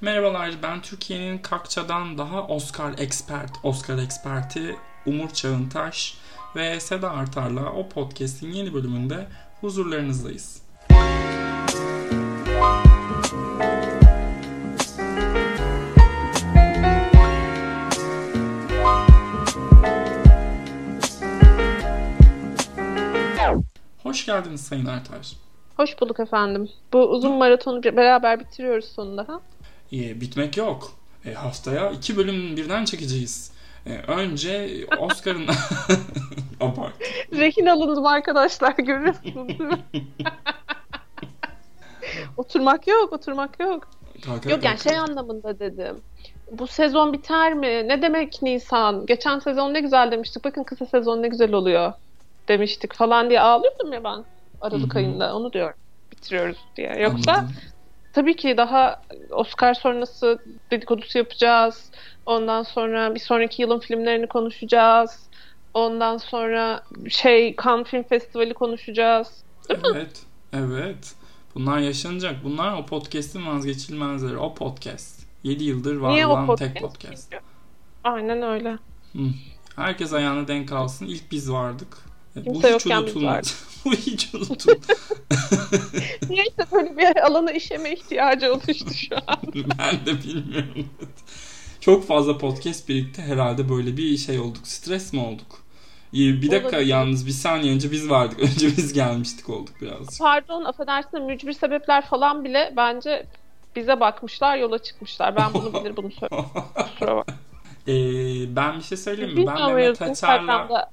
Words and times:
Merhabalar, 0.00 0.50
ben 0.62 0.82
Türkiye'nin 0.82 1.38
Kakça'dan 1.38 2.18
daha 2.18 2.46
Oscar 2.46 2.98
expert, 2.98 3.50
Oscar 3.62 3.98
eksperti 3.98 4.76
Umur 5.06 5.30
Çağıntaş 5.30 6.18
ve 6.56 6.80
Seda 6.80 7.10
Artar'la 7.10 7.72
o 7.72 7.88
podcast'in 7.88 8.52
yeni 8.52 8.74
bölümünde 8.74 9.26
huzurlarınızdayız. 9.60 10.62
Hoş 24.02 24.26
geldiniz 24.26 24.60
Sayın 24.60 24.86
Artar. 24.86 25.32
Hoş 25.76 26.00
bulduk 26.00 26.20
efendim. 26.20 26.68
Bu 26.92 26.98
uzun 26.98 27.32
maratonu 27.32 27.82
beraber 27.82 28.40
bitiriyoruz 28.40 28.84
sonunda. 28.84 29.28
Ha? 29.28 29.40
E, 29.92 30.20
bitmek 30.20 30.56
yok. 30.56 30.92
E, 31.26 31.32
haftaya 31.32 31.90
iki 31.90 32.16
bölüm 32.16 32.56
birden 32.56 32.84
çekeceğiz. 32.84 33.52
E, 33.86 33.90
önce 33.98 34.70
Oscar'ın... 34.98 35.46
Abart. 36.60 36.92
Rehin 37.32 37.66
alındım 37.66 38.06
arkadaşlar 38.06 38.74
görüyorsunuz 38.78 39.48
değil 39.48 39.60
mi? 39.60 39.78
oturmak 42.36 42.86
yok, 42.86 43.12
oturmak 43.12 43.60
yok. 43.60 43.88
Kalk, 44.24 44.46
yok 44.46 44.64
yani 44.64 44.78
şey 44.78 44.98
anlamında 44.98 45.58
dedim. 45.58 46.00
Bu 46.50 46.66
sezon 46.66 47.12
biter 47.12 47.54
mi? 47.54 47.88
Ne 47.88 48.02
demek 48.02 48.42
Nisan? 48.42 49.06
Geçen 49.06 49.38
sezon 49.38 49.74
ne 49.74 49.80
güzel 49.80 50.10
demiştik. 50.10 50.44
Bakın 50.44 50.64
kısa 50.64 50.86
sezon 50.86 51.22
ne 51.22 51.28
güzel 51.28 51.52
oluyor 51.52 51.92
demiştik 52.48 52.94
falan 52.94 53.30
diye 53.30 53.40
ağlıyordum 53.40 53.92
ya 53.92 54.04
ben 54.04 54.24
Aralık 54.60 54.94
Hı-hı. 54.94 54.98
ayında. 54.98 55.36
Onu 55.36 55.52
diyorum. 55.52 55.76
Bitiriyoruz 56.12 56.58
diye. 56.76 56.96
Yoksa 56.98 57.32
Anladım. 57.32 57.54
Tabii 58.16 58.36
ki 58.36 58.56
daha 58.56 59.02
Oscar 59.30 59.74
sonrası 59.74 60.38
dedikodusu 60.70 61.18
yapacağız. 61.18 61.90
Ondan 62.26 62.62
sonra 62.62 63.14
bir 63.14 63.20
sonraki 63.20 63.62
yılın 63.62 63.78
filmlerini 63.78 64.26
konuşacağız. 64.26 65.26
Ondan 65.74 66.18
sonra 66.18 66.82
şey 67.08 67.56
Cannes 67.64 67.86
Film 67.86 68.02
Festivali 68.02 68.54
konuşacağız. 68.54 69.28
Değil 69.68 69.80
evet. 69.94 70.24
Mi? 70.52 70.60
Evet. 70.60 71.14
Bunlar 71.54 71.78
yaşanacak. 71.78 72.44
Bunlar 72.44 72.78
o 72.78 72.86
podcast'in 72.86 73.46
vazgeçilmezleri. 73.46 74.36
O 74.38 74.54
podcast. 74.54 75.26
7 75.42 75.64
yıldır 75.64 75.96
var 75.96 76.12
Niye 76.12 76.26
olan 76.26 76.46
podcast? 76.46 76.74
tek 76.74 76.82
podcast. 76.82 77.34
Aynen 78.04 78.42
öyle. 78.42 78.78
Hı. 79.12 79.22
Herkes 79.76 80.12
ayağına 80.12 80.48
denk 80.48 80.72
alsın. 80.72 81.06
İlk 81.06 81.32
biz 81.32 81.52
vardık. 81.52 81.98
Kimse 82.44 82.72
Bu 82.72 82.76
hiç 82.76 82.86
unutulmaz. 82.86 83.64
Bu 83.84 83.92
hiç 83.92 84.34
unutulmaz. 84.34 85.10
Niyeyse 86.30 86.66
böyle 86.72 86.96
bir 86.96 87.26
alana 87.26 87.52
işeme 87.52 87.92
ihtiyacı 87.92 88.54
oluştu 88.54 88.94
şu 88.94 89.16
an. 89.26 89.38
ben 89.54 90.06
de 90.06 90.22
bilmiyorum. 90.22 90.88
Çok 91.80 92.06
fazla 92.06 92.38
podcast 92.38 92.88
birlikte 92.88 93.22
herhalde 93.22 93.68
böyle 93.68 93.96
bir 93.96 94.16
şey 94.16 94.38
olduk. 94.38 94.66
Stres 94.66 95.12
mi 95.12 95.20
olduk? 95.20 95.66
Bir 96.12 96.50
dakika 96.50 96.68
Olabilir. 96.68 96.86
yalnız 96.90 97.26
bir 97.26 97.32
saniye 97.32 97.74
önce 97.74 97.90
biz 97.90 98.10
vardık. 98.10 98.40
Önce 98.42 98.66
biz 98.66 98.92
gelmiştik 98.92 99.50
olduk 99.50 99.74
biraz. 99.80 100.18
Pardon 100.18 100.64
affedersin 100.64 101.22
mücbir 101.22 101.52
sebepler 101.52 102.06
falan 102.06 102.44
bile 102.44 102.72
bence 102.76 103.26
bize 103.76 104.00
bakmışlar 104.00 104.56
yola 104.56 104.78
çıkmışlar. 104.78 105.36
Ben 105.36 105.54
bunu 105.54 105.74
bilir 105.74 105.96
bunu 105.96 106.10
söyleyeyim. 106.10 106.44
Kusura 106.74 107.16
bak. 107.16 107.26
Ee, 107.88 108.56
ben 108.56 108.78
bir 108.78 108.82
şey 108.82 108.98
söyleyeyim 108.98 109.38
mi? 109.38 109.46
Ben 109.46 109.74
Mehmet 109.74 110.02
Açar'la 110.02 110.90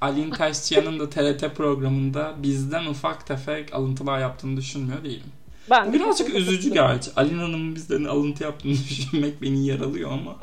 Alin 0.00 0.30
Taşçıyan'ın 0.30 1.00
da 1.00 1.10
TRT 1.10 1.56
programında 1.56 2.34
bizden 2.42 2.86
ufak 2.86 3.26
tefek 3.26 3.74
alıntılar 3.74 4.18
yaptığını 4.18 4.56
düşünmüyor 4.56 5.04
değilim. 5.04 5.32
Ben 5.70 5.92
Birazcık 5.92 6.34
üzücü 6.34 6.72
gerçi. 6.72 7.10
Alin 7.16 7.38
Hanım'ın 7.38 7.74
bizden 7.74 8.04
alıntı 8.04 8.42
yaptığını 8.44 8.72
düşünmek 8.90 9.42
beni 9.42 9.66
yaralıyor 9.66 10.12
ama. 10.12 10.36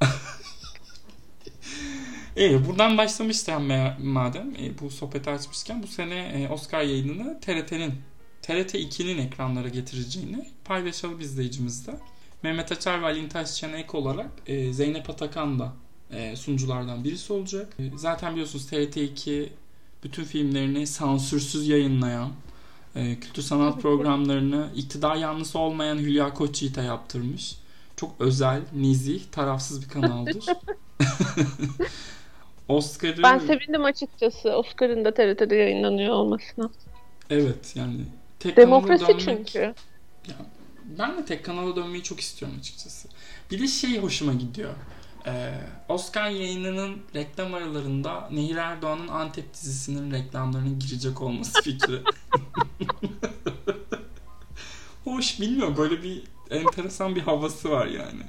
İyi 2.36 2.66
buradan 2.66 2.98
başlamışken 2.98 3.62
madem 4.02 4.54
e, 4.54 4.78
bu 4.80 4.90
sohbeti 4.90 5.30
açmışken 5.30 5.82
bu 5.82 5.86
sene 5.86 6.14
e, 6.14 6.48
Oscar 6.52 6.82
yayınını 6.82 7.40
TRT'nin 7.40 7.94
TRT 8.42 8.74
2'nin 8.74 9.18
ekranlara 9.18 9.68
getireceğini 9.68 10.48
paylaşalım 10.64 11.20
izleyicimizle. 11.20 11.92
Mehmet 12.42 12.72
Açar 12.72 13.02
ve 13.02 13.06
Alin 13.06 13.28
Taşçıyan'a 13.28 13.76
ek 13.76 13.96
olarak 13.96 14.30
e, 14.46 14.72
Zeynep 14.72 15.10
Atakan 15.10 15.58
da 15.58 15.72
e, 16.12 16.36
sunuculardan 16.36 17.04
birisi 17.04 17.32
olacak. 17.32 17.76
E, 17.78 17.82
zaten 17.96 18.32
biliyorsunuz 18.32 18.72
TRT2 18.72 19.48
bütün 20.04 20.24
filmlerini 20.24 20.86
sansürsüz 20.86 21.68
yayınlayan, 21.68 22.30
e, 22.96 23.20
kültür 23.20 23.42
sanat 23.42 23.82
programlarını 23.82 24.70
iktidar 24.76 25.16
yanlısı 25.16 25.58
olmayan 25.58 25.98
Hülya 25.98 26.34
Koçyiğit'e 26.34 26.82
yaptırmış. 26.82 27.56
Çok 27.96 28.14
özel, 28.20 28.62
nezih, 28.76 29.22
tarafsız 29.32 29.82
bir 29.82 29.88
kanaldır. 29.88 30.44
Oscar'ı... 32.68 33.22
Ben 33.22 33.38
sevindim 33.38 33.84
açıkçası 33.84 34.50
Oscar'ın 34.50 35.04
da 35.04 35.14
TRT'de 35.14 35.56
yayınlanıyor 35.56 36.14
olmasına. 36.14 36.70
Evet 37.30 37.76
yani 37.76 38.00
tek 38.38 38.56
Demokrasi 38.56 39.08
dönmek... 39.08 39.20
çünkü. 39.20 39.58
Ya, 40.28 40.36
ben 40.98 41.16
de 41.16 41.24
tek 41.24 41.44
kanala 41.44 41.76
dönmeyi 41.76 42.02
çok 42.02 42.20
istiyorum 42.20 42.56
açıkçası. 42.60 43.08
Bir 43.50 43.58
de 43.58 43.68
şey 43.68 43.98
hoşuma 43.98 44.32
gidiyor. 44.32 44.74
Ee, 45.28 45.54
Oscar 45.88 46.30
yayınının 46.30 46.98
reklam 47.14 47.54
aralarında 47.54 48.28
Nehir 48.32 48.56
Erdoğan'ın 48.56 49.08
Antep 49.08 49.54
dizisinin 49.54 50.12
reklamlarının 50.12 50.78
girecek 50.78 51.22
olması 51.22 51.62
fikri. 51.62 51.94
Hoş 55.04 55.40
bilmiyorum 55.40 55.74
böyle 55.78 56.02
bir 56.02 56.22
enteresan 56.50 57.16
bir 57.16 57.20
havası 57.20 57.70
var 57.70 57.86
yani. 57.86 58.22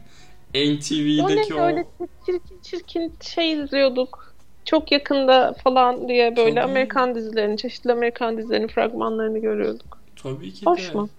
NTV'deki 0.76 1.54
o... 1.54 1.60
Öyle 1.60 1.86
çirkin 2.26 2.60
çirkin 2.62 3.14
şey 3.22 3.54
izliyorduk. 3.54 4.36
Çok 4.66 4.92
yakında 4.92 5.54
falan 5.64 6.08
diye 6.08 6.36
böyle 6.36 6.56
Tabii. 6.56 6.72
Amerikan 6.72 7.16
dizilerini, 7.16 7.58
çeşitli 7.58 7.92
Amerikan 7.92 8.38
dizilerinin 8.38 8.68
fragmanlarını 8.68 9.40
görüyorduk. 9.40 10.00
Tabii 10.24 10.54
ki 10.54 10.66
Hoş 10.66 10.90
de. 10.90 10.94
mu? 10.94 11.10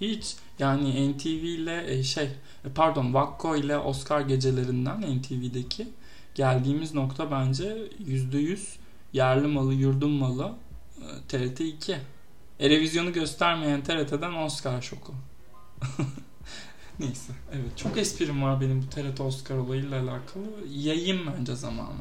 Hiç. 0.00 0.36
Yani 0.58 1.12
NTV 1.12 1.28
ile 1.28 1.92
e, 1.92 2.02
şey 2.02 2.28
pardon 2.74 3.14
Vakko 3.14 3.56
ile 3.56 3.78
Oscar 3.78 4.20
gecelerinden 4.20 5.00
NTV'deki 5.00 5.88
geldiğimiz 6.34 6.94
nokta 6.94 7.30
bence 7.30 7.76
%100 8.06 8.58
yerli 9.12 9.46
malı 9.46 9.74
yurdum 9.74 10.10
malı 10.10 10.52
TRT 11.28 11.60
2. 11.60 11.96
Erevizyonu 12.60 13.12
göstermeyen 13.12 13.82
TRT'den 13.82 14.32
Oscar 14.32 14.82
şoku. 14.82 15.14
Neyse. 17.00 17.32
Evet. 17.52 17.76
Çok 17.76 17.98
esprim 17.98 18.42
var 18.42 18.60
benim 18.60 18.82
bu 18.82 18.90
TRT 18.90 19.20
Oscar 19.20 19.56
olayıyla 19.56 20.02
alakalı. 20.02 20.46
Yayın 20.74 21.20
bence 21.26 21.54
zamanı. 21.54 22.00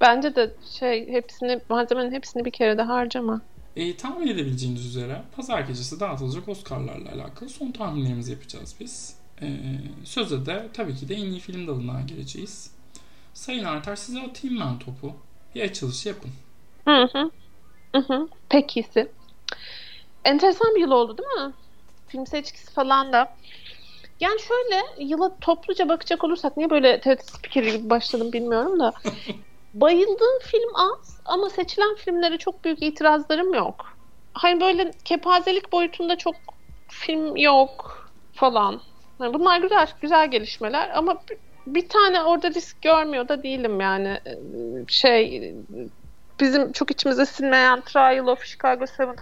Bence 0.00 0.34
de 0.34 0.54
şey 0.78 1.08
hepsini 1.08 1.60
malzemenin 1.68 2.12
hepsini 2.12 2.44
bir 2.44 2.50
kere 2.50 2.78
de 2.78 2.82
harcama. 2.82 3.40
E, 3.76 3.96
tahmin 3.96 4.26
edebileceğiniz 4.26 4.86
üzere 4.86 5.22
pazar 5.36 5.60
gecesi 5.60 6.00
dağıtılacak 6.00 6.48
Oscar'larla 6.48 7.12
alakalı 7.12 7.48
son 7.48 7.72
tahminlerimizi 7.72 8.32
yapacağız 8.32 8.74
biz. 8.80 9.15
E, 9.42 9.46
sözde 10.04 10.46
de 10.46 10.68
tabii 10.72 10.94
ki 10.94 11.08
de 11.08 11.14
en 11.14 11.24
iyi 11.24 11.40
film 11.40 11.66
dalına 11.66 12.00
gireceğiz. 12.00 12.70
Sayın 13.34 13.64
Artar 13.64 13.96
size 13.96 14.20
atayım 14.20 14.60
ben 14.60 14.78
topu. 14.78 15.16
Bir 15.54 15.62
açılış 15.62 16.06
yapın. 16.06 16.30
Hı 16.84 17.08
hı. 17.12 17.30
Hı 17.94 17.98
hı. 17.98 18.28
Pekisi. 18.48 19.12
Enteresan 20.24 20.74
bir 20.74 20.80
yıl 20.80 20.90
oldu 20.90 21.18
değil 21.18 21.46
mi? 21.46 21.54
Film 22.08 22.26
seçkisi 22.26 22.72
falan 22.72 23.12
da. 23.12 23.36
Yani 24.20 24.40
şöyle 24.40 24.82
yıla 24.98 25.36
topluca 25.40 25.88
bakacak 25.88 26.24
olursak 26.24 26.56
niye 26.56 26.70
böyle 26.70 27.00
TRT 27.00 27.30
spikeri 27.30 27.72
gibi 27.72 27.90
başladım 27.90 28.32
bilmiyorum 28.32 28.80
da 28.80 28.92
bayıldığım 29.74 30.38
film 30.42 30.74
az 30.74 31.20
ama 31.24 31.50
seçilen 31.50 31.94
filmlere 31.94 32.38
çok 32.38 32.64
büyük 32.64 32.82
itirazlarım 32.82 33.54
yok. 33.54 33.86
Hani 34.32 34.60
böyle 34.60 34.90
kepazelik 35.04 35.72
boyutunda 35.72 36.18
çok 36.18 36.34
film 36.88 37.36
yok 37.36 38.08
falan. 38.32 38.80
Bunlar 39.20 39.60
güzel 39.60 39.88
güzel 40.02 40.30
gelişmeler 40.30 40.90
ama 40.94 41.22
bir 41.66 41.88
tane 41.88 42.22
orada 42.22 42.50
risk 42.50 42.82
görmüyor 42.82 43.28
da 43.28 43.42
değilim 43.42 43.80
yani. 43.80 44.20
Şey 44.88 45.54
bizim 46.40 46.72
çok 46.72 46.90
içimize 46.90 47.26
sinmeyen 47.26 47.80
Trial 47.80 48.26
of 48.26 48.44
Chicago 48.44 48.84
7 48.98 49.12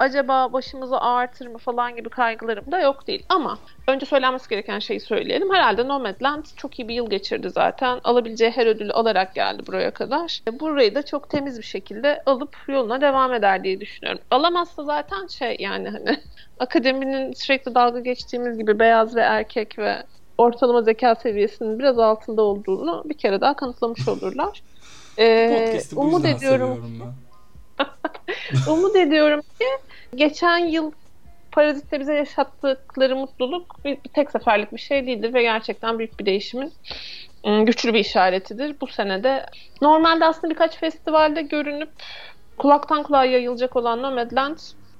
acaba 0.00 0.52
başımızı 0.52 1.00
ağrıtır 1.00 1.46
mı 1.46 1.58
falan 1.58 1.96
gibi 1.96 2.08
kaygılarım 2.08 2.72
da 2.72 2.80
yok 2.80 3.06
değil. 3.06 3.22
Ama 3.28 3.58
önce 3.88 4.06
söylenmesi 4.06 4.48
gereken 4.48 4.78
şeyi 4.78 5.00
söyleyelim. 5.00 5.54
Herhalde 5.54 5.88
Nomadland 5.88 6.44
çok 6.56 6.78
iyi 6.78 6.88
bir 6.88 6.94
yıl 6.94 7.10
geçirdi 7.10 7.50
zaten. 7.50 8.00
Alabileceği 8.04 8.50
her 8.50 8.66
ödülü 8.66 8.92
alarak 8.92 9.34
geldi 9.34 9.62
buraya 9.66 9.90
kadar. 9.90 10.40
Burayı 10.60 10.94
da 10.94 11.02
çok 11.02 11.30
temiz 11.30 11.58
bir 11.58 11.64
şekilde 11.64 12.22
alıp 12.26 12.56
yoluna 12.68 13.00
devam 13.00 13.34
eder 13.34 13.64
diye 13.64 13.80
düşünüyorum. 13.80 14.22
Alamazsa 14.30 14.84
zaten 14.84 15.26
şey 15.26 15.56
yani 15.58 15.88
hani 15.88 16.20
akademinin 16.58 17.32
sürekli 17.32 17.74
dalga 17.74 18.00
geçtiğimiz 18.00 18.58
gibi 18.58 18.78
beyaz 18.78 19.16
ve 19.16 19.20
erkek 19.20 19.78
ve 19.78 20.02
ortalama 20.38 20.82
zeka 20.82 21.14
seviyesinin 21.14 21.78
biraz 21.78 21.98
altında 21.98 22.42
olduğunu 22.42 23.02
bir 23.04 23.14
kere 23.14 23.40
daha 23.40 23.54
kanıtlamış 23.54 24.08
olurlar. 24.08 24.62
Ee, 25.18 25.80
umut 25.96 26.24
ediyorum. 26.24 27.00
Ben. 27.00 27.29
umut 28.66 28.96
ediyorum 28.96 29.40
ki 29.40 29.66
geçen 30.14 30.58
yıl 30.58 30.92
Parazit'te 31.52 32.00
bize 32.00 32.14
yaşattıkları 32.14 33.16
mutluluk 33.16 33.84
bir, 33.84 33.96
bir 34.04 34.08
tek 34.14 34.30
seferlik 34.30 34.72
bir 34.72 34.78
şey 34.78 35.06
değildir 35.06 35.34
ve 35.34 35.42
gerçekten 35.42 35.98
büyük 35.98 36.20
bir 36.20 36.26
değişimin 36.26 36.72
ıı, 37.46 37.64
güçlü 37.64 37.94
bir 37.94 37.98
işaretidir. 37.98 38.76
Bu 38.80 38.86
senede 38.86 39.46
normalde 39.82 40.24
aslında 40.24 40.50
birkaç 40.50 40.78
festivalde 40.78 41.42
görünüp 41.42 41.90
kulaktan 42.58 43.02
kulağa 43.02 43.24
yayılacak 43.24 43.76
olan 43.76 44.02
Nomadland 44.02 44.58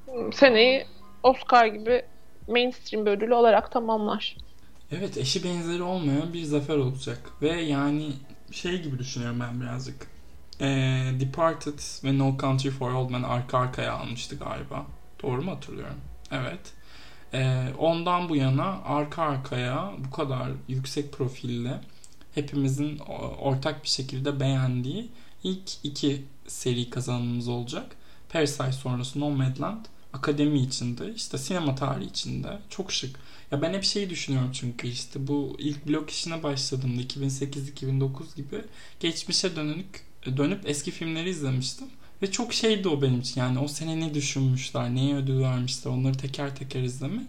ıı, 0.08 0.32
seneyi 0.32 0.86
Oscar 1.22 1.66
gibi 1.66 2.02
mainstream 2.48 3.06
bir 3.06 3.10
ödülü 3.10 3.34
olarak 3.34 3.72
tamamlar. 3.72 4.36
Evet 4.92 5.16
eşi 5.16 5.44
benzeri 5.44 5.82
olmayan 5.82 6.32
bir 6.32 6.42
zafer 6.42 6.76
olacak. 6.76 7.18
Ve 7.42 7.48
yani 7.48 8.06
şey 8.52 8.82
gibi 8.82 8.98
düşünüyorum 8.98 9.40
ben 9.40 9.60
birazcık. 9.60 10.19
Ee, 10.60 11.12
Departed 11.20 11.78
ve 12.04 12.18
No 12.18 12.36
Country 12.40 12.70
for 12.70 12.90
Old 12.90 13.10
Men 13.10 13.22
arka 13.22 13.58
arkaya 13.58 13.92
almıştı 13.92 14.36
galiba. 14.36 14.86
Doğru 15.22 15.42
mu 15.42 15.50
hatırlıyorum? 15.50 16.00
Evet. 16.30 16.60
Ee, 17.34 17.68
ondan 17.78 18.28
bu 18.28 18.36
yana 18.36 18.82
arka 18.84 19.22
arkaya 19.22 19.92
bu 19.98 20.10
kadar 20.10 20.50
yüksek 20.68 21.12
profille 21.12 21.80
hepimizin 22.34 22.98
ortak 23.40 23.84
bir 23.84 23.88
şekilde 23.88 24.40
beğendiği 24.40 25.08
ilk 25.44 25.84
iki 25.84 26.24
seri 26.46 26.90
kazanımımız 26.90 27.48
olacak. 27.48 27.96
Parasite 28.32 28.72
sonrası 28.72 29.20
Nomadland 29.20 29.84
akademi 30.12 30.60
içinde 30.60 31.14
işte 31.14 31.38
sinema 31.38 31.74
tarihi 31.74 32.08
içinde 32.08 32.58
çok 32.70 32.92
şık. 32.92 33.16
Ya 33.50 33.62
ben 33.62 33.74
hep 33.74 33.84
şeyi 33.84 34.10
düşünüyorum 34.10 34.50
çünkü 34.52 34.88
işte 34.88 35.26
bu 35.26 35.56
ilk 35.58 35.86
blok 35.86 36.10
işine 36.10 36.42
başladığımda 36.42 37.02
2008-2009 37.02 38.36
gibi 38.36 38.64
geçmişe 39.00 39.56
dönük 39.56 40.09
dönüp 40.36 40.68
eski 40.68 40.90
filmleri 40.90 41.30
izlemiştim. 41.30 41.86
Ve 42.22 42.30
çok 42.30 42.52
şeydi 42.54 42.88
o 42.88 43.02
benim 43.02 43.20
için 43.20 43.40
yani 43.40 43.58
o 43.58 43.68
sene 43.68 44.00
ne 44.00 44.14
düşünmüşler, 44.14 44.94
neye 44.94 45.16
ödül 45.16 45.40
vermişler 45.40 45.90
onları 45.90 46.14
teker 46.14 46.56
teker 46.56 46.82
izlemek. 46.82 47.26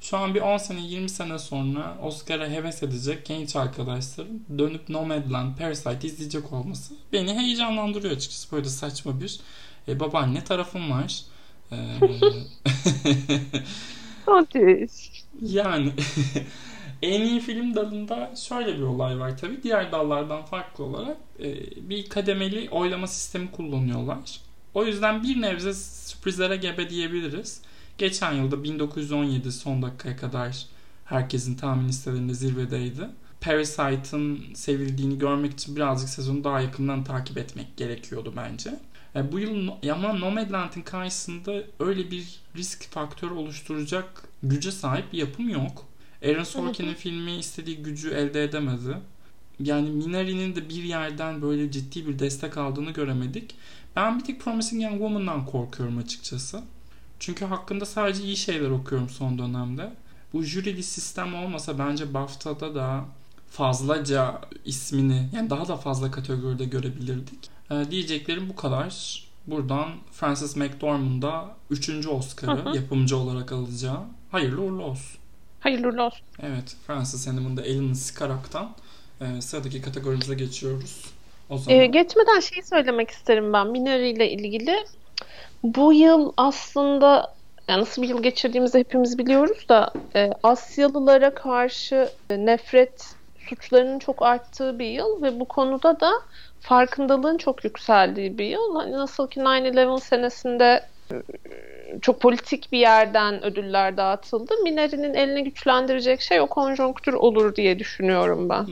Şu 0.00 0.16
an 0.16 0.34
bir 0.34 0.40
10 0.40 0.56
sene 0.58 0.80
20 0.80 1.08
sene 1.08 1.38
sonra 1.38 1.98
Oscar'a 2.02 2.48
heves 2.48 2.82
edecek 2.82 3.26
genç 3.26 3.56
arkadaşların 3.56 4.40
dönüp 4.58 4.88
Nomadland, 4.88 5.56
Parasite 5.58 6.08
izleyecek 6.08 6.52
olması 6.52 6.94
beni 7.12 7.34
heyecanlandırıyor 7.34 8.16
açıkçası. 8.16 8.52
Böyle 8.52 8.68
saçma 8.68 9.20
bir 9.20 9.40
e, 9.88 10.00
babaanne 10.00 10.44
tarafım 10.44 10.90
var. 10.90 11.22
Ateş. 14.26 14.90
yani 15.42 15.92
en 17.02 17.22
iyi 17.22 17.40
film 17.40 17.74
dalında 17.74 18.36
şöyle 18.36 18.76
bir 18.76 18.82
olay 18.82 19.18
var 19.18 19.38
tabi. 19.38 19.62
Diğer 19.62 19.92
dallardan 19.92 20.44
farklı 20.44 20.84
olarak 20.84 21.16
e, 21.40 21.54
bir 21.88 22.08
kademeli 22.08 22.70
oylama 22.70 23.06
sistemi 23.06 23.50
kullanıyorlar. 23.50 24.40
O 24.74 24.84
yüzden 24.84 25.22
bir 25.22 25.42
nebze 25.42 25.74
sürprizlere 25.74 26.56
gebe 26.56 26.90
diyebiliriz. 26.90 27.62
Geçen 27.98 28.32
yılda 28.32 28.64
1917 28.64 29.52
son 29.52 29.82
dakikaya 29.82 30.16
kadar 30.16 30.66
herkesin 31.04 31.56
tahmin 31.56 31.88
listelerinde 31.88 32.34
zirvedeydi. 32.34 33.08
Parasite'ın 33.40 34.54
sevildiğini 34.54 35.18
görmek 35.18 35.52
için 35.52 35.76
birazcık 35.76 36.08
sezonu 36.08 36.44
daha 36.44 36.60
yakından 36.60 37.04
takip 37.04 37.38
etmek 37.38 37.76
gerekiyordu 37.76 38.32
bence. 38.36 38.70
E, 39.16 39.32
bu 39.32 39.38
yıl 39.38 39.68
ama 39.92 40.12
Nomadland'in 40.12 40.82
karşısında 40.82 41.62
öyle 41.80 42.10
bir 42.10 42.40
risk 42.56 42.90
faktörü 42.90 43.34
oluşturacak 43.34 44.28
güce 44.42 44.72
sahip 44.72 45.12
bir 45.12 45.18
yapım 45.18 45.48
yok. 45.48 45.91
Aaron 46.24 46.44
Sorkin'in 46.44 46.94
filmi 46.94 47.36
istediği 47.36 47.76
gücü 47.76 48.10
elde 48.10 48.44
edemedi. 48.44 48.96
Yani 49.60 49.90
Minari'nin 49.90 50.56
de 50.56 50.68
bir 50.68 50.82
yerden 50.82 51.42
böyle 51.42 51.70
ciddi 51.70 52.06
bir 52.06 52.18
destek 52.18 52.58
aldığını 52.58 52.90
göremedik. 52.90 53.54
Ben 53.96 54.18
bir 54.18 54.24
tek 54.24 54.40
Promising 54.40 54.82
Young 54.82 54.94
Woman'dan 54.94 55.46
korkuyorum 55.46 55.98
açıkçası. 55.98 56.62
Çünkü 57.18 57.44
hakkında 57.44 57.86
sadece 57.86 58.22
iyi 58.22 58.36
şeyler 58.36 58.70
okuyorum 58.70 59.08
son 59.08 59.38
dönemde. 59.38 59.92
Bu 60.32 60.42
jürili 60.42 60.82
sistem 60.82 61.34
olmasa 61.34 61.78
bence 61.78 62.14
BAFTA'da 62.14 62.74
da 62.74 63.04
fazlaca 63.50 64.40
ismini 64.64 65.28
yani 65.32 65.50
daha 65.50 65.68
da 65.68 65.76
fazla 65.76 66.10
kategoride 66.10 66.64
görebilirdik. 66.64 67.50
Ee, 67.70 67.90
diyeceklerim 67.90 68.48
bu 68.48 68.56
kadar. 68.56 69.22
Buradan 69.46 69.88
Frances 70.12 70.56
McDormand'a 70.56 71.56
3. 71.70 72.06
Oscar'ı 72.06 72.76
yapımcı 72.76 73.16
olarak 73.16 73.52
alacağı 73.52 74.00
hayırlı 74.30 74.62
uğurlu 74.62 74.82
olsun. 74.82 75.21
Hayırlı 75.62 75.88
uğurlu 75.88 76.02
olsun. 76.02 76.20
Evet 76.42 76.76
Frances 76.86 77.26
Hanım'ın 77.26 77.56
da 77.56 77.62
elini 77.62 77.96
sıkaraktan 77.96 78.70
e, 79.20 79.40
sıradaki 79.40 79.82
kategorimize 79.82 80.34
geçiyoruz. 80.34 81.04
O 81.50 81.58
zaman... 81.58 81.80
Ee, 81.80 81.86
geçmeden 81.86 82.40
şeyi 82.40 82.62
söylemek 82.62 83.10
isterim 83.10 83.52
ben 83.52 83.66
Minari 83.66 84.10
ile 84.10 84.30
ilgili. 84.30 84.76
Bu 85.62 85.92
yıl 85.92 86.32
aslında 86.36 87.34
yani 87.68 87.80
nasıl 87.80 88.02
bir 88.02 88.08
yıl 88.08 88.22
geçirdiğimizi 88.22 88.78
hepimiz 88.78 89.18
biliyoruz 89.18 89.68
da 89.68 89.92
e, 90.14 90.30
Asyalılara 90.42 91.34
karşı 91.34 92.08
e, 92.30 92.46
nefret 92.46 93.14
suçlarının 93.48 93.98
çok 93.98 94.22
arttığı 94.22 94.78
bir 94.78 94.86
yıl 94.86 95.22
ve 95.22 95.40
bu 95.40 95.44
konuda 95.44 96.00
da 96.00 96.12
farkındalığın 96.60 97.38
çok 97.38 97.64
yükseldiği 97.64 98.38
bir 98.38 98.46
yıl. 98.46 98.74
Hani 98.76 98.92
nasıl 98.92 99.28
ki 99.28 99.40
9-11 99.40 100.00
senesinde 100.00 100.64
e, 100.64 101.01
çok 102.02 102.20
politik 102.20 102.72
bir 102.72 102.78
yerden 102.78 103.44
ödüller 103.44 103.96
dağıtıldı. 103.96 104.54
Mineri'nin 104.62 105.14
elini 105.14 105.44
güçlendirecek 105.44 106.20
şey 106.20 106.40
o 106.40 106.46
konjonktür 106.46 107.12
olur 107.12 107.54
diye 107.54 107.78
düşünüyorum 107.78 108.48
ben. 108.48 108.66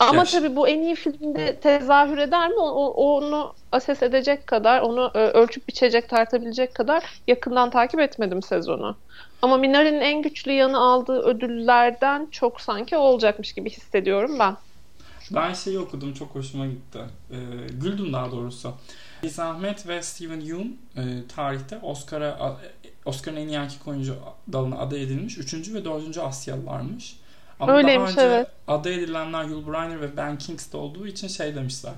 Ama 0.00 0.22
Gerçi. 0.22 0.32
tabii 0.32 0.56
bu 0.56 0.68
en 0.68 0.80
iyi 0.80 0.94
filmde 0.94 1.56
tezahür 1.56 2.18
eder 2.18 2.48
mi? 2.48 2.60
O, 2.60 2.86
onu 2.86 3.54
ases 3.72 4.02
edecek 4.02 4.46
kadar, 4.46 4.80
onu 4.80 5.10
e, 5.14 5.18
ölçüp 5.18 5.68
biçecek, 5.68 6.08
tartabilecek 6.08 6.74
kadar 6.74 7.04
yakından 7.28 7.70
takip 7.70 8.00
etmedim 8.00 8.42
sezonu. 8.42 8.96
Ama 9.42 9.56
Minari'nin 9.56 10.00
en 10.00 10.22
güçlü 10.22 10.52
yanı 10.52 10.78
aldığı 10.78 11.22
ödüllerden 11.22 12.28
çok 12.30 12.60
sanki 12.60 12.96
olacakmış 12.96 13.52
gibi 13.52 13.70
hissediyorum 13.70 14.38
ben. 14.38 14.56
Ben 15.30 15.52
şeyi 15.52 15.78
okudum 15.78 16.12
çok 16.12 16.34
hoşuma 16.34 16.66
gitti. 16.66 16.98
Ee, 17.30 17.36
güldüm 17.82 18.12
daha 18.12 18.32
doğrusu. 18.32 18.74
Riz 19.24 19.38
Ahmet 19.38 19.88
ve 19.88 20.02
Steven 20.02 20.40
Yeun 20.40 20.78
e, 20.96 21.02
tarihte 21.36 21.78
Oscar'a 21.82 22.56
Oscar'ın 23.04 23.36
en 23.36 23.48
iyi 23.48 23.56
erkek 23.56 23.88
oyuncu 23.88 24.16
dalına 24.52 24.78
aday 24.78 25.02
edilmiş 25.02 25.38
3. 25.38 25.74
ve 25.74 25.84
4. 25.84 26.18
Asyalılarmış. 26.18 27.16
Ama 27.60 27.72
Öyleymiş, 27.72 28.16
daha 28.16 28.26
önce 28.26 28.36
evet. 28.36 28.48
aday 28.68 28.94
edilenler 28.94 29.44
Yul 29.44 29.66
Brynner 29.66 30.00
ve 30.00 30.16
Ben 30.16 30.38
Kingsley 30.38 30.82
olduğu 30.82 31.06
için 31.06 31.28
şey 31.28 31.54
demişler. 31.54 31.92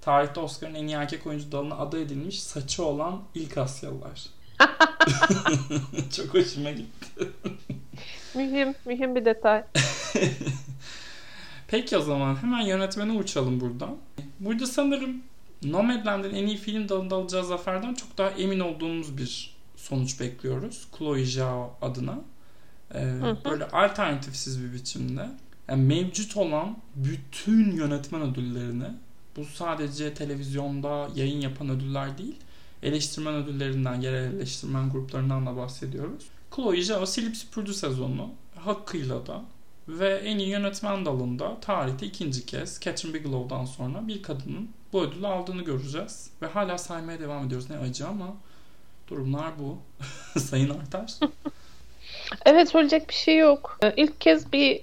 Tarihte 0.00 0.40
Oscar'ın 0.40 0.74
en 0.74 0.86
iyi 0.86 0.96
erkek 0.96 1.26
oyuncu 1.26 1.52
dalına 1.52 1.76
aday 1.76 2.02
edilmiş 2.02 2.42
saçı 2.42 2.84
olan 2.84 3.22
ilk 3.34 3.58
Asyalılar. 3.58 4.26
Çok 6.16 6.34
hoşuma 6.34 6.70
gitti. 6.70 7.28
mühim, 8.34 8.74
mühim 8.84 9.14
bir 9.14 9.24
detay. 9.24 9.64
Peki 11.68 11.96
o 11.96 12.00
zaman 12.00 12.42
hemen 12.42 12.60
yönetmene 12.60 13.12
uçalım 13.12 13.60
buradan. 13.60 13.96
Burada 14.40 14.66
sanırım 14.66 15.22
Nomadland'in 15.62 16.34
en 16.34 16.46
iyi 16.46 16.56
film 16.56 16.88
dalında 16.88 17.14
alacağı 17.16 17.44
zaferden 17.44 17.94
çok 17.94 18.18
daha 18.18 18.30
emin 18.30 18.60
olduğumuz 18.60 19.18
bir 19.18 19.56
sonuç 19.76 20.20
bekliyoruz. 20.20 20.88
Chloe 20.98 21.24
Zhao 21.24 21.76
adına. 21.82 22.20
Ee, 22.94 23.20
böyle 23.44 23.68
alternatifsiz 23.68 24.64
bir 24.64 24.72
biçimde. 24.72 25.30
Yani 25.68 25.82
mevcut 25.82 26.36
olan 26.36 26.76
bütün 26.96 27.70
yönetmen 27.76 28.22
ödüllerini 28.22 28.88
bu 29.36 29.44
sadece 29.44 30.14
televizyonda 30.14 31.08
yayın 31.14 31.40
yapan 31.40 31.70
ödüller 31.70 32.18
değil 32.18 32.36
eleştirmen 32.82 33.34
ödüllerinden, 33.34 34.00
yerel 34.00 34.34
eleştirmen 34.34 34.90
gruplarından 34.90 35.46
da 35.46 35.56
bahsediyoruz. 35.56 36.24
Chloe 36.56 36.82
Zhao 36.82 37.06
silip 37.06 37.36
süpürdü 37.36 37.74
sezonu. 37.74 38.30
Hakkıyla 38.56 39.26
da 39.26 39.44
ve 39.88 40.14
en 40.14 40.38
iyi 40.38 40.48
yönetmen 40.48 41.04
dalında 41.04 41.60
tarihte 41.60 42.06
ikinci 42.06 42.46
kez 42.46 42.80
Catherine 42.80 43.14
Bigelow'dan 43.14 43.64
sonra 43.64 44.08
bir 44.08 44.22
kadının 44.22 44.68
bu 44.92 45.02
ödülü 45.02 45.26
aldığını 45.26 45.62
göreceğiz. 45.62 46.30
Ve 46.42 46.46
hala 46.46 46.78
saymaya 46.78 47.20
devam 47.20 47.46
ediyoruz. 47.46 47.70
Ne 47.70 47.78
acı 47.78 48.06
ama 48.06 48.36
durumlar 49.08 49.52
bu. 49.58 49.78
Sayın 50.40 50.70
Artar. 50.70 51.12
Evet 52.46 52.70
söyleyecek 52.70 53.08
bir 53.08 53.14
şey 53.14 53.38
yok. 53.38 53.78
Ee, 53.82 53.92
ilk 53.96 54.20
kez 54.20 54.52
bir 54.52 54.80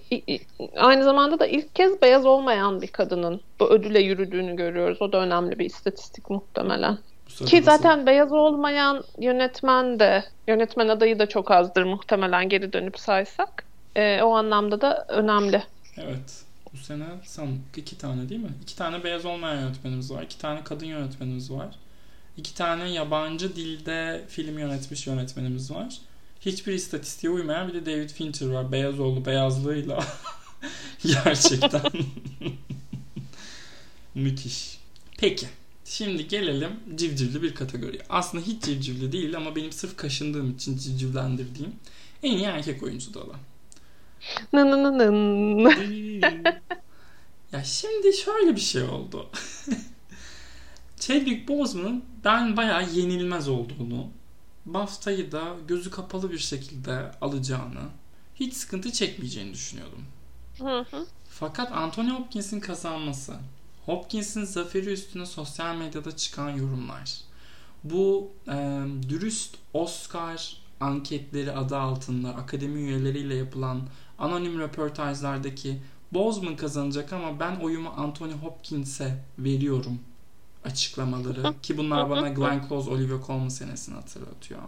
aynı 0.75 1.03
zamanda 1.03 1.39
da 1.39 1.47
ilk 1.47 1.75
kez 1.75 2.01
beyaz 2.01 2.25
olmayan 2.25 2.81
bir 2.81 2.87
kadının 2.87 3.41
bu 3.59 3.69
ödüle 3.69 3.99
yürüdüğünü 3.99 4.55
görüyoruz. 4.55 5.01
O 5.01 5.11
da 5.11 5.17
önemli 5.17 5.59
bir 5.59 5.65
istatistik 5.65 6.29
muhtemelen. 6.29 6.97
Ki 7.45 7.63
zaten 7.63 8.05
beyaz 8.05 8.31
olmayan 8.31 9.03
yönetmen 9.19 9.99
de 9.99 10.23
yönetmen 10.47 10.87
adayı 10.87 11.19
da 11.19 11.29
çok 11.29 11.51
azdır 11.51 11.83
muhtemelen 11.83 12.49
geri 12.49 12.73
dönüp 12.73 12.99
saysak. 12.99 13.63
E, 13.95 14.21
o 14.21 14.35
anlamda 14.35 14.81
da 14.81 15.05
önemli. 15.09 15.63
Evet. 15.97 16.46
Bu 16.79 16.83
sene 16.83 17.05
san 17.25 17.57
iki 17.77 17.97
tane 17.97 18.29
değil 18.29 18.41
mi? 18.41 18.51
İki 18.63 18.75
tane 18.75 19.03
beyaz 19.03 19.25
olmayan 19.25 19.61
yönetmenimiz 19.61 20.11
var. 20.11 20.23
iki 20.23 20.37
tane 20.37 20.63
kadın 20.63 20.85
yönetmenimiz 20.85 21.51
var. 21.51 21.75
İki 22.37 22.55
tane 22.55 22.91
yabancı 22.91 23.55
dilde 23.55 24.25
film 24.29 24.59
yönetmiş 24.59 25.07
yönetmenimiz 25.07 25.71
var. 25.71 25.97
Hiçbir 26.41 26.73
istatistiğe 26.73 27.33
uymayan 27.33 27.67
bir 27.67 27.73
de 27.73 27.85
David 27.85 28.09
Fincher 28.09 28.47
var. 28.47 28.71
Beyaz 28.71 28.99
oğlu 28.99 29.25
beyazlığıyla. 29.25 30.03
Gerçekten. 31.03 31.81
Müthiş. 34.15 34.77
Peki. 35.17 35.47
Şimdi 35.85 36.27
gelelim 36.27 36.71
civcivli 36.95 37.41
bir 37.41 37.55
kategoriye. 37.55 38.01
Aslında 38.09 38.43
hiç 38.43 38.63
civcivli 38.63 39.11
değil 39.11 39.37
ama 39.37 39.55
benim 39.55 39.71
sırf 39.71 39.97
kaşındığım 39.97 40.51
için 40.51 40.77
civcivlendirdiğim 40.77 41.75
en 42.23 42.31
iyi 42.31 42.45
erkek 42.45 42.83
oyuncu 42.83 43.13
dalı. 43.13 43.33
Nın 44.53 44.71
nın 44.71 44.99
nın. 44.99 46.57
Ya 47.57 47.63
şimdi 47.63 48.13
şöyle 48.13 48.55
bir 48.55 48.61
şey 48.61 48.83
oldu. 48.83 49.29
Chadwick 50.99 51.47
Boseman'ın 51.47 52.05
ben 52.23 52.57
bayağı 52.57 52.89
yenilmez 52.89 53.47
olduğunu, 53.47 54.09
BAFTA'yı 54.65 55.31
da 55.31 55.55
gözü 55.67 55.91
kapalı 55.91 56.31
bir 56.31 56.37
şekilde 56.37 57.11
alacağını, 57.21 57.83
hiç 58.35 58.53
sıkıntı 58.53 58.91
çekmeyeceğini 58.91 59.53
düşünüyordum. 59.53 60.05
Hı 60.57 60.79
hı. 60.79 61.05
Fakat 61.29 61.71
Anthony 61.71 62.09
Hopkins'in 62.09 62.59
kazanması, 62.59 63.35
Hopkins'in 63.85 64.45
zaferi 64.45 64.93
üstüne 64.93 65.25
sosyal 65.25 65.75
medyada 65.75 66.17
çıkan 66.17 66.49
yorumlar, 66.49 67.17
bu 67.83 68.31
e, 68.47 68.81
dürüst 69.09 69.55
Oscar 69.73 70.57
anketleri 70.79 71.51
adı 71.51 71.77
altında 71.77 72.29
akademi 72.29 72.79
üyeleriyle 72.79 73.35
yapılan 73.35 73.81
anonim 74.17 74.59
röportajlardaki 74.59 75.81
Boseman 76.11 76.55
kazanacak 76.55 77.13
ama 77.13 77.39
ben 77.39 77.55
oyumu 77.55 77.89
Anthony 77.97 78.33
Hopkins'e 78.33 79.23
veriyorum 79.39 79.99
açıklamaları 80.65 81.53
ki 81.61 81.77
bunlar 81.77 82.09
bana 82.09 82.29
Glenn 82.33 82.67
Close, 82.69 82.89
Olivia 82.89 83.25
Colman 83.27 83.49
senesini 83.49 83.95
hatırlatıyor. 83.95 84.61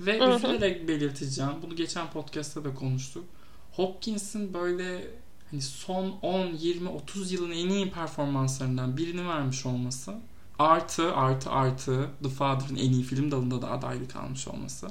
Ve 0.00 0.34
üzülerek 0.34 0.88
belirteceğim, 0.88 1.52
bunu 1.62 1.76
geçen 1.76 2.10
podcast'ta 2.10 2.64
da 2.64 2.74
konuştuk. 2.74 3.24
Hopkins'in 3.72 4.54
böyle 4.54 5.06
hani 5.50 5.62
son 5.62 6.14
10, 6.22 6.46
20, 6.46 6.88
30 6.88 7.32
yılın 7.32 7.50
en 7.50 7.68
iyi 7.68 7.90
performanslarından 7.90 8.96
birini 8.96 9.28
vermiş 9.28 9.66
olması 9.66 10.14
artı 10.58 11.14
artı 11.14 11.50
artı 11.50 12.06
The 12.22 12.28
Father'ın 12.28 12.76
en 12.76 12.92
iyi 12.92 13.02
film 13.02 13.30
dalında 13.30 13.62
da 13.62 13.70
adaylık 13.70 14.16
almış 14.16 14.48
olması 14.48 14.90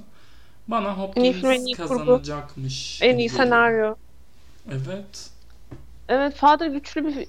bana 0.67 0.97
Hopkins 0.97 1.43
en 1.43 1.65
iyi 1.65 1.75
kazanacakmış. 1.75 3.01
En 3.01 3.17
iyi 3.17 3.29
senaryo. 3.29 3.95
Evet. 4.69 5.29
Evet 6.09 6.35
Father 6.35 6.67
güçlü 6.67 7.07
bir 7.07 7.27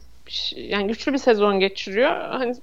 yani 0.57 0.87
güçlü 0.87 1.13
bir 1.13 1.19
sezon 1.19 1.61
geçiriyor. 1.61 2.21
Hani 2.21 2.55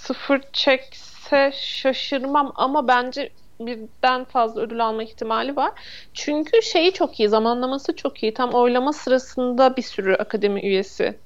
sıfır 0.00 0.40
çekse 0.52 1.52
şaşırmam 1.54 2.52
ama 2.54 2.88
bence 2.88 3.30
birden 3.60 4.24
fazla 4.24 4.60
ödül 4.60 4.84
alma 4.84 5.02
ihtimali 5.02 5.56
var. 5.56 5.72
Çünkü 6.14 6.62
şeyi 6.62 6.92
çok 6.92 7.20
iyi, 7.20 7.28
zamanlaması 7.28 7.96
çok 7.96 8.22
iyi. 8.22 8.34
Tam 8.34 8.54
oylama 8.54 8.92
sırasında 8.92 9.76
bir 9.76 9.82
sürü 9.82 10.14
akademi 10.14 10.60
üyesi 10.60 11.18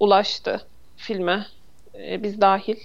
ulaştı 0.00 0.66
filme. 0.96 1.46
Ee, 1.94 2.22
biz 2.22 2.40
dahil. 2.40 2.76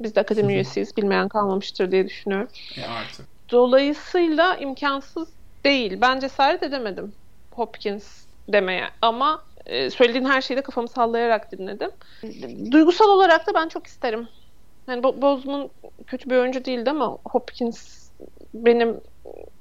Biz 0.00 0.14
de 0.14 0.20
akademi 0.20 0.52
üyesiyiz. 0.52 0.96
Bilmeyen 0.96 1.28
kalmamıştır 1.28 1.90
diye 1.90 2.08
düşünüyorum. 2.08 2.48
E 2.76 2.84
artık. 2.84 3.26
Dolayısıyla 3.50 4.56
imkansız 4.56 5.28
değil. 5.64 6.00
Ben 6.00 6.20
cesaret 6.20 6.62
edemedim 6.62 7.12
Hopkins 7.54 8.24
demeye. 8.48 8.88
Ama 9.02 9.42
söylediğin 9.68 10.24
her 10.24 10.40
şeyi 10.40 10.58
de 10.58 10.62
kafamı 10.62 10.88
sallayarak 10.88 11.52
dinledim. 11.52 11.90
Duygusal 12.70 13.08
olarak 13.08 13.46
da 13.46 13.54
ben 13.54 13.68
çok 13.68 13.86
isterim. 13.86 14.28
Yani 14.88 15.02
Bo 15.02 15.22
Bozeman 15.22 15.70
kötü 16.06 16.30
bir 16.30 16.36
oyuncu 16.36 16.64
değildi 16.64 16.90
ama 16.90 17.18
Hopkins 17.24 18.10
benim 18.54 19.00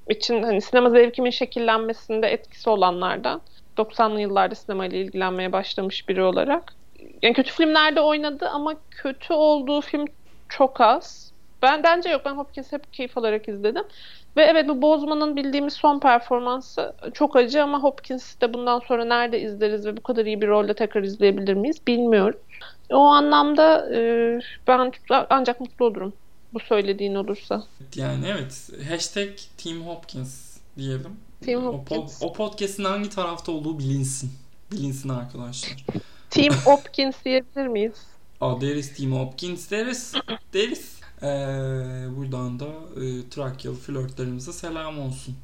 için 0.10 0.44
hani 0.44 0.62
sinema 0.62 0.90
zevkimin 0.90 1.30
şekillenmesinde 1.30 2.28
etkisi 2.28 2.70
olanlardan. 2.70 3.42
90'lı 3.78 4.22
yıllarda 4.22 4.56
sinemayla 4.56 4.98
ilgilenmeye 4.98 5.52
başlamış 5.52 6.10
biri 6.10 6.24
olarak. 6.24 6.74
Yani 7.22 7.34
kötü 7.34 7.52
filmlerde 7.52 8.02
oynadı 8.02 8.50
ama 8.50 8.76
kötü 8.92 9.34
olduğu 9.34 9.82
film 9.82 10.06
çok 10.50 10.82
az. 10.82 11.34
Ben 11.62 11.84
bence 11.84 12.10
yok. 12.10 12.22
Ben 12.26 12.36
Hopkins 12.36 12.72
hep 12.72 12.94
keyif 12.94 13.18
alarak 13.18 13.48
izledim. 13.48 13.84
Ve 14.38 14.44
evet 14.44 14.68
bu 14.68 14.82
Bozman'ın 14.82 15.36
bildiğimiz 15.36 15.74
son 15.74 16.00
performansı 16.00 16.94
çok 17.14 17.36
acı 17.36 17.64
ama 17.64 17.84
Hopkins'i 17.84 18.42
de 18.42 18.54
bundan 18.54 18.80
sonra 18.80 19.06
nerede 19.06 19.42
izleriz 19.42 19.86
ve 19.86 19.98
bu 19.98 20.02
kadar 20.02 20.26
iyi 20.26 20.42
bir 20.42 20.48
rolde 20.48 20.74
tekrar 20.74 21.04
izleyebilir 21.04 21.54
miyiz 21.54 21.78
bilmiyorum. 21.88 22.40
O 22.90 23.00
anlamda 23.00 23.96
e, 23.96 24.00
ben 24.68 24.92
ancak 25.30 25.60
mutlu 25.60 25.86
olurum 25.86 26.14
bu 26.54 26.60
söylediğin 26.60 27.16
olursa. 27.16 27.64
Yani 27.96 28.26
evet. 28.28 28.70
Hashtag 28.90 29.30
Team 29.58 29.82
Hopkins 29.82 30.58
diyelim. 30.78 31.18
Team 31.46 31.66
Hopkins. 31.66 32.22
O, 32.22 32.28
pod, 32.28 32.30
o 32.30 32.34
podcast'in 32.34 32.84
hangi 32.84 33.10
tarafta 33.10 33.52
olduğu 33.52 33.80
bilinsin. 33.80 34.32
Bilinsin 34.72 35.10
arkadaşlar. 35.10 35.86
Team 36.30 36.54
Hopkins 36.66 37.16
diyebilir 37.26 37.68
miyiz? 37.68 37.94
Aa, 38.42 38.62
deriz 38.62 38.94
Team 38.94 39.12
Hopkins 39.12 39.72
deriz. 39.72 40.14
deriz. 40.54 40.97
Ee, 41.22 41.26
buradan 42.18 42.60
da 42.60 42.66
e, 42.66 43.30
Trakyalı 43.30 43.76
flörtlerimize 43.76 44.54
selam 44.54 45.00
olsun. 45.00 45.36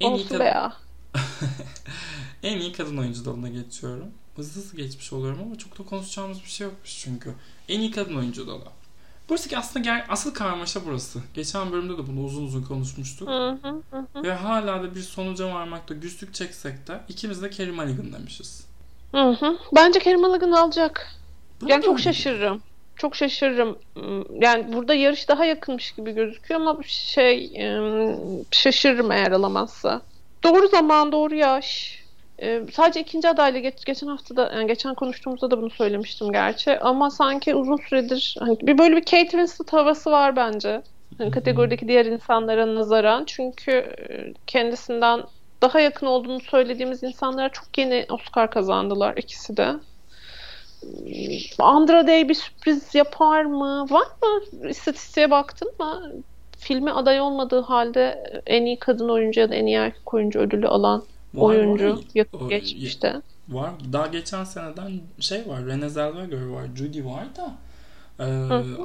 En 0.00 0.10
olsun 0.12 0.24
iyi 0.24 0.28
kad- 0.28 0.40
be 0.40 0.44
ya. 0.44 0.72
en 2.42 2.58
iyi 2.58 2.72
kadın 2.72 2.96
oyuncu 2.96 3.24
dalına 3.24 3.48
geçiyorum. 3.48 4.06
Hızlı 4.36 4.62
hızlı 4.62 4.76
geçmiş 4.76 5.12
oluyorum 5.12 5.38
ama 5.46 5.58
çok 5.58 5.78
da 5.78 5.82
konuşacağımız 5.84 6.42
bir 6.42 6.48
şey 6.48 6.64
yokmuş 6.66 6.98
çünkü. 6.98 7.34
En 7.68 7.80
iyi 7.80 7.90
kadın 7.90 8.16
oyuncu 8.16 8.46
dalı. 8.46 8.64
Burası 9.28 9.48
ki 9.48 9.58
aslında 9.58 9.88
ger- 9.88 10.04
asıl 10.08 10.34
karmaşa 10.34 10.84
burası. 10.86 11.20
Geçen 11.34 11.72
bölümde 11.72 11.92
de 11.98 12.06
bunu 12.06 12.24
uzun 12.24 12.44
uzun 12.44 12.62
konuşmuştuk. 12.62 13.28
Hı 13.28 13.58
hı 13.62 13.82
hı. 13.90 14.22
Ve 14.22 14.34
hala 14.34 14.82
da 14.82 14.94
bir 14.94 15.02
sonuca 15.02 15.54
varmakta 15.54 15.94
güçlük 15.94 16.34
çeksek 16.34 16.86
de 16.88 17.00
ikimiz 17.08 17.42
de 17.42 17.50
Kerry 17.50 17.72
Mulligan 17.72 18.12
demişiz. 18.12 18.64
Hı 19.12 19.30
hı. 19.30 19.58
Bence 19.76 19.98
Kerry 19.98 20.16
Mulligan 20.16 20.52
alacak. 20.52 21.14
Bunu 21.60 21.70
yani 21.70 21.84
çok 21.84 22.00
şaşırırım. 22.00 22.62
Çok 22.98 23.16
şaşırırım. 23.16 23.78
Yani 24.40 24.72
burada 24.72 24.94
yarış 24.94 25.28
daha 25.28 25.44
yakınmış 25.44 25.92
gibi 25.92 26.12
gözüküyor 26.12 26.60
ama 26.60 26.78
şey 26.86 27.52
şaşırırım 28.50 29.12
eğer 29.12 29.32
alamazsa. 29.32 30.00
Doğru 30.44 30.68
zaman, 30.68 31.12
doğru 31.12 31.34
yaş. 31.34 31.98
Ee, 32.42 32.62
sadece 32.72 33.00
ikinci 33.00 33.28
adayla 33.28 33.60
geç, 33.60 33.84
geçen 33.84 34.06
hafta 34.06 34.36
da 34.36 34.52
yani 34.54 34.66
geçen 34.66 34.94
konuştuğumuzda 34.94 35.50
da 35.50 35.58
bunu 35.58 35.70
söylemiştim 35.70 36.32
gerçi 36.32 36.78
ama 36.78 37.10
sanki 37.10 37.54
uzun 37.54 37.76
süredir 37.76 38.36
hani 38.38 38.56
bir 38.62 38.78
böyle 38.78 38.96
bir 38.96 39.04
Kate 39.04 39.28
Winslet 39.30 39.72
havası 39.72 40.10
var 40.10 40.36
bence. 40.36 40.82
Hani 41.18 41.30
kategorideki 41.30 41.88
diğer 41.88 42.06
insanlara 42.06 42.74
nazaran 42.74 43.24
çünkü 43.24 43.94
kendisinden 44.46 45.22
daha 45.62 45.80
yakın 45.80 46.06
olduğunu 46.06 46.40
söylediğimiz 46.40 47.02
insanlara 47.02 47.48
çok 47.48 47.78
yeni 47.78 48.06
Oscar 48.10 48.50
kazandılar 48.50 49.16
ikisi 49.16 49.56
de. 49.56 49.74
Andrade 51.58 52.28
bir 52.28 52.34
sürpriz 52.34 52.94
yapar 52.94 53.44
mı? 53.44 53.86
Var 53.90 54.06
mı? 54.22 54.68
İstatistiğe 54.68 55.30
baktın 55.30 55.72
mı? 55.80 56.12
Filme 56.58 56.90
aday 56.90 57.20
olmadığı 57.20 57.60
halde 57.60 58.32
en 58.46 58.66
iyi 58.66 58.78
kadın 58.78 59.08
oyuncu 59.08 59.40
ya 59.40 59.50
da 59.50 59.54
en 59.54 59.66
iyi 59.66 59.76
erkek 59.76 60.14
oyuncu 60.14 60.38
ödülü 60.38 60.68
alan 60.68 61.02
var, 61.34 61.42
oyuncu 61.42 61.90
var. 61.90 61.98
yakın 62.14 62.48
geçmişte. 62.48 63.22
Var. 63.48 63.70
Daha 63.92 64.06
geçen 64.06 64.44
seneden 64.44 65.00
şey 65.20 65.48
var. 65.48 65.60
Renée 65.60 65.88
Zellweger 65.88 66.46
var. 66.46 66.66
Judy 66.76 67.04
var 67.04 67.24
da 67.36 67.54
e, 68.18 68.26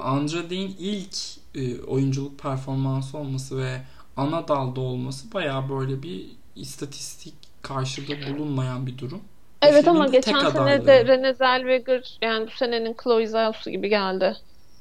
Andrade'in 0.03 0.75
ilk 0.79 1.15
e, 1.55 1.81
oyunculuk 1.81 2.39
performansı 2.39 3.17
olması 3.17 3.57
ve 3.57 3.81
ana 4.17 4.47
dalda 4.47 4.81
olması 4.81 5.33
baya 5.33 5.69
böyle 5.69 6.03
bir 6.03 6.25
istatistik 6.55 7.33
karşılığı 7.61 8.33
bulunmayan 8.33 8.87
bir 8.87 8.97
durum. 8.97 9.21
Evet 9.67 9.87
ama 9.87 10.07
geçen 10.07 10.49
sene 10.49 10.85
de 10.85 11.01
Renée 11.01 11.33
Zellweger 11.33 12.17
yani 12.21 12.47
bu 12.47 12.51
senenin 12.51 12.95
Chloe 13.03 13.27
Zhao 13.27 13.53
gibi 13.65 13.89
geldi. 13.89 14.37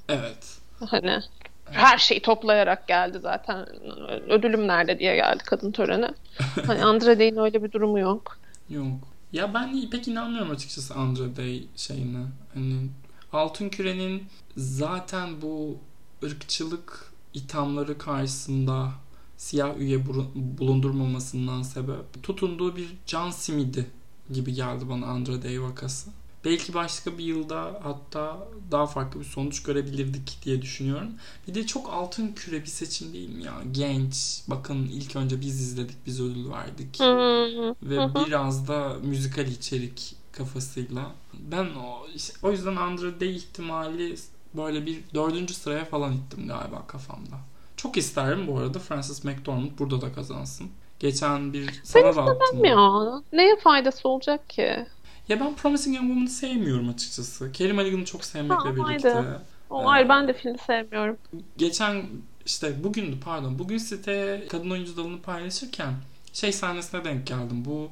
Evet. 0.09 0.59
Hani 0.87 1.21
her 1.71 1.99
şeyi 1.99 2.23
toplayarak 2.23 2.89
geldi 2.89 3.19
zaten. 3.23 3.67
Ödülüm 4.29 4.69
nerede 4.69 4.99
diye 4.99 5.17
geldi 5.17 5.43
kadın 5.47 5.73
töreni. 5.73 6.09
Hani 6.67 6.85
Andrade'nin 6.85 7.37
öyle 7.37 7.63
bir 7.65 7.73
durumu 7.73 7.99
yok. 7.99 8.39
Yok. 8.71 9.09
Ya 9.33 9.55
ben 9.55 9.91
pek 9.91 10.09
inanmıyorum 10.09 10.51
açıkçası 10.51 10.95
Andrade 10.95 11.59
şeyine. 11.77 12.25
Hani 12.55 12.89
Altın 13.33 13.69
Küre'nin 13.69 14.25
zaten 14.57 15.43
bu 15.43 15.79
ırkçılık 16.25 17.13
ithamları 17.35 17.99
karşısında 17.99 18.89
siyah 19.37 19.79
üye 19.79 20.07
bulundurmamasından 20.35 21.63
sebep 21.63 22.23
tutunduğu 22.23 22.77
bir 22.77 22.89
can 23.07 23.31
simidi 23.31 23.87
gibi 24.33 24.55
geldi 24.55 24.89
bana 24.89 25.07
Andrade 25.07 25.61
vakası. 25.61 26.11
Belki 26.45 26.75
başka 26.75 27.19
bir 27.19 27.25
yılda 27.25 27.81
hatta 27.83 28.49
daha 28.71 28.87
farklı 28.87 29.21
bir 29.21 29.25
sonuç 29.25 29.63
görebilirdik 29.63 30.39
diye 30.45 30.63
düşünüyorum. 30.63 31.09
Bir 31.49 31.55
de 31.55 31.67
çok 31.67 31.91
altın 31.93 32.33
küre 32.33 32.61
bir 32.63 32.67
seçim 32.67 33.13
değil 33.13 33.31
mi 33.31 33.45
ya? 33.45 33.55
Genç. 33.73 34.43
Bakın 34.49 34.89
ilk 34.93 35.17
önce 35.17 35.41
biz 35.41 35.61
izledik, 35.61 35.97
biz 36.07 36.21
ödül 36.21 36.51
verdik. 36.51 37.01
Ve 37.83 38.27
biraz 38.27 38.69
da 38.69 38.97
müzikal 39.03 39.47
içerik 39.47 40.17
kafasıyla. 40.33 41.11
Ben 41.51 41.65
o, 41.65 42.07
işte, 42.15 42.35
o 42.43 42.53
yüzden 42.53 42.77
Andrade 42.77 43.31
ihtimali 43.31 44.17
böyle 44.57 44.87
bir 44.87 45.01
dördüncü 45.15 45.55
sıraya 45.55 45.85
falan 45.85 46.13
ittim 46.13 46.49
galiba 46.49 46.87
kafamda. 46.87 47.37
Çok 47.77 47.97
isterim 47.97 48.47
bu 48.47 48.59
arada 48.59 48.79
Francis 48.79 49.25
McDormand 49.25 49.71
burada 49.79 50.01
da 50.01 50.13
kazansın. 50.13 50.71
Geçen 51.03 51.53
bir 51.53 51.81
sana 51.85 52.05
ben 52.05 52.17
da 52.17 52.23
attım. 52.23 52.65
ya. 52.65 53.23
Neye 53.33 53.57
faydası 53.57 54.09
olacak 54.09 54.51
ki? 54.51 54.87
Ya 55.29 55.41
ben 55.41 55.55
Promising 55.55 55.97
Young 55.97 56.09
Woman'ı 56.09 56.29
sevmiyorum 56.29 56.89
açıkçası. 56.89 57.53
Kerry 57.53 57.73
Mulligan'ı 57.73 58.05
çok 58.05 58.25
sevmekle 58.25 58.55
ha, 58.55 58.77
birlikte. 58.77 59.25
O 59.71 59.89
ayrı 59.89 60.09
ben 60.09 60.29
de 60.29 60.33
filmi 60.33 60.59
sevmiyorum. 60.59 61.19
Geçen 61.57 62.03
işte 62.47 62.85
bugündü 62.85 63.17
pardon. 63.25 63.59
Bugün 63.59 63.79
site 63.79 64.47
kadın 64.51 64.71
oyuncu 64.71 64.97
dalını 64.97 65.23
paylaşırken 65.23 65.95
şey 66.33 66.53
sahnesine 66.53 67.05
denk 67.05 67.27
geldim. 67.27 67.65
Bu 67.65 67.91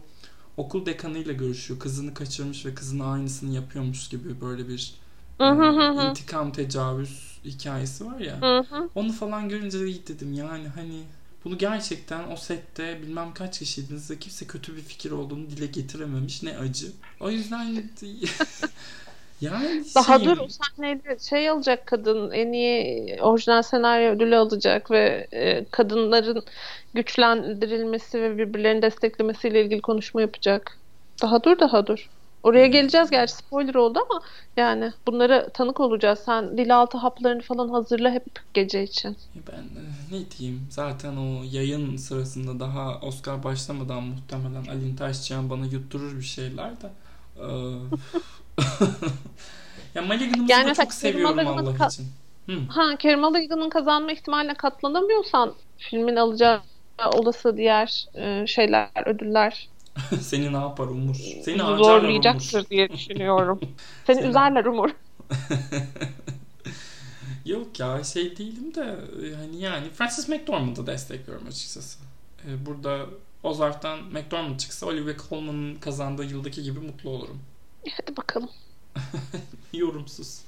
okul 0.56 0.86
dekanıyla 0.86 1.32
görüşüyor. 1.32 1.80
Kızını 1.80 2.14
kaçırmış 2.14 2.66
ve 2.66 2.74
kızının 2.74 3.12
aynısını 3.12 3.54
yapıyormuş 3.54 4.08
gibi 4.08 4.40
böyle 4.40 4.68
bir 4.68 4.94
e, 5.40 6.10
intikam 6.10 6.52
tecavüz 6.52 7.40
hikayesi 7.44 8.06
var 8.06 8.18
ya. 8.18 8.64
Onu 8.94 9.12
falan 9.12 9.48
görünce 9.48 9.80
de 9.80 9.86
iyi 9.86 10.06
dedim 10.06 10.32
yani 10.32 10.68
hani 10.68 11.02
bunu 11.44 11.58
gerçekten 11.58 12.30
o 12.30 12.36
sette 12.36 13.02
bilmem 13.02 13.34
kaç 13.34 13.58
kişiydiniz 13.58 14.10
de 14.10 14.18
kimse 14.18 14.46
kötü 14.46 14.76
bir 14.76 14.82
fikir 14.82 15.10
olduğunu 15.10 15.50
dile 15.50 15.66
getirememiş. 15.66 16.42
Ne 16.42 16.58
acı. 16.58 16.86
O 17.20 17.30
yüzden 17.30 17.66
yani 19.40 19.84
Daha 19.94 20.18
şeyim- 20.18 20.30
dur 20.30 20.38
o 20.38 20.48
sahnede 20.48 21.18
şey 21.18 21.48
alacak 21.48 21.86
kadın 21.86 22.30
en 22.30 22.52
iyi 22.52 23.16
orijinal 23.22 23.62
senaryo 23.62 24.12
ödülü 24.12 24.36
alacak 24.36 24.90
ve 24.90 25.26
e, 25.32 25.64
kadınların 25.70 26.44
güçlendirilmesi 26.94 28.22
ve 28.22 28.38
birbirlerini 28.38 28.82
desteklemesiyle 28.82 29.62
ilgili 29.64 29.80
konuşma 29.80 30.20
yapacak. 30.20 30.78
Daha 31.22 31.44
dur 31.44 31.58
daha 31.58 31.86
dur. 31.86 32.10
Oraya 32.42 32.66
geleceğiz 32.66 33.10
gerçi 33.10 33.34
spoiler 33.34 33.74
oldu 33.74 33.98
ama 34.10 34.22
yani 34.56 34.92
bunlara 35.06 35.48
tanık 35.48 35.80
olacağız. 35.80 36.18
Sen 36.18 36.58
dil 36.58 36.76
altı 36.76 36.98
haplarını 36.98 37.42
falan 37.42 37.68
hazırla 37.68 38.10
hep 38.10 38.24
gece 38.54 38.82
için. 38.82 39.16
Ben 39.52 39.62
e, 39.62 39.82
ne 40.10 40.30
diyeyim 40.30 40.66
zaten 40.70 41.16
o 41.16 41.42
yayın 41.50 41.96
sırasında 41.96 42.60
daha 42.60 42.98
Oscar 42.98 43.44
başlamadan 43.44 44.02
muhtemelen 44.02 44.66
Alin 44.70 44.96
Taşçıyan 44.96 45.50
bana 45.50 45.66
yutturur 45.66 46.16
bir 46.16 46.24
şeyler 46.24 46.70
de. 46.70 46.90
Ee, 47.36 47.42
ya 49.94 50.02
Malignan'ımızı 50.02 50.52
Yani 50.52 50.70
da 50.70 50.74
çok 50.74 50.92
seviyorum 50.92 51.38
Allah 51.38 51.50
Alag'ın 51.50 51.88
için. 51.88 52.06
Hı. 52.46 52.58
Ha 52.68 52.96
Kerim 52.98 53.24
Alaga'nın 53.24 53.70
kazanma 53.70 54.12
ihtimaline 54.12 54.54
katlanamıyorsan 54.54 55.54
filmin 55.78 56.16
alacağı 56.16 56.60
olası 57.14 57.56
diğer 57.56 58.06
e, 58.14 58.46
şeyler, 58.46 58.88
ödüller 59.06 59.68
Seni 60.20 60.52
ne 60.52 60.56
yapar 60.56 60.86
Umur? 60.86 61.14
Seni 61.14 61.58
harcarlar 61.62 61.74
Umur. 61.74 61.84
zorlayacaktır 61.84 62.66
diye 62.70 62.88
düşünüyorum. 62.92 63.60
Seni 64.06 64.16
Seni- 64.16 64.28
üzerler 64.28 64.64
Umur. 64.64 64.90
Yok 67.46 67.80
ya 67.80 68.04
şey 68.04 68.36
değilim 68.36 68.74
de 68.74 68.80
e, 69.26 69.34
hani 69.34 69.60
yani 69.60 69.90
Francis 69.90 70.28
McDormand'a 70.28 70.86
destekliyorum 70.86 71.46
açıkçası. 71.46 71.98
Ee, 72.46 72.66
Burada 72.66 73.06
Ozark'tan 73.42 73.98
McDormand 74.04 74.58
çıksa 74.58 74.86
Olivia 74.86 75.14
Colman'ın 75.28 75.74
kazandığı 75.74 76.24
yıldaki 76.24 76.62
gibi 76.62 76.78
mutlu 76.80 77.10
olurum. 77.10 77.40
Hadi 77.96 78.16
bakalım. 78.16 78.48
Yorumsuz. 79.72 80.42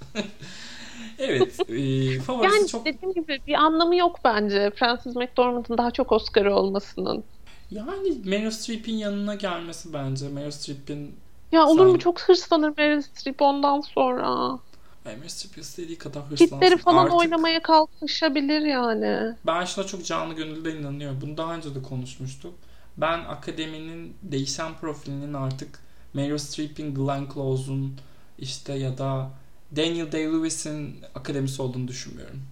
evet. 1.19 1.61
E, 1.71 2.21
favorisi 2.21 2.55
Yani 2.57 2.69
çok... 2.69 2.85
dediğim 2.87 3.15
gibi 3.15 3.41
bir 3.47 3.55
anlamı 3.55 3.97
yok 3.97 4.19
bence. 4.25 4.71
Francis 4.77 5.17
McDormand'ın 5.17 5.79
daha 5.79 5.91
çok 5.91 6.13
Oscar'ı 6.13 6.55
olmasının. 6.57 7.25
Yani 7.73 8.19
Meryl 8.25 8.51
Streep'in 8.51 8.95
yanına 8.95 9.35
gelmesi 9.35 9.93
bence. 9.93 10.29
Meryl 10.29 10.51
Streep'in 10.51 11.17
Ya 11.53 11.67
olur 11.67 11.87
mu 11.87 11.99
çok 11.99 12.21
hırslanır 12.21 12.73
Meryl 12.77 13.03
Streep 13.03 13.43
ondan 13.43 13.81
sonra. 13.81 14.59
Ay, 15.07 15.17
Meryl 15.17 15.29
Streep 15.29 15.59
istediği 15.59 15.99
kadar 15.99 16.23
hırslansın. 16.23 16.57
Kitleri 16.57 16.77
falan 16.77 17.05
Artık 17.05 17.19
oynamaya 17.19 17.63
kalkışabilir 17.63 18.61
yani. 18.61 19.35
Ben 19.47 19.65
şuna 19.65 19.87
çok 19.87 20.05
canlı 20.05 20.35
gönülden 20.35 20.77
inanıyorum. 20.77 21.19
Bunu 21.21 21.37
daha 21.37 21.55
önce 21.55 21.75
de 21.75 21.83
konuşmuştuk. 21.83 22.55
Ben 22.97 23.19
akademinin 23.19 24.17
değişen 24.23 24.75
profilinin 24.81 25.35
artık 25.35 25.79
Meryl 26.15 26.39
Streep'in, 26.39 26.95
Glenn 26.95 27.29
Close'un 27.35 27.95
işte 28.39 28.73
ya 28.73 28.99
da 28.99 29.31
Daniel 29.77 30.13
Day-Lewis'in 30.13 30.97
akademisi 31.15 31.63
olduğunu 31.63 31.89
düşünmüyorum. 31.89 32.43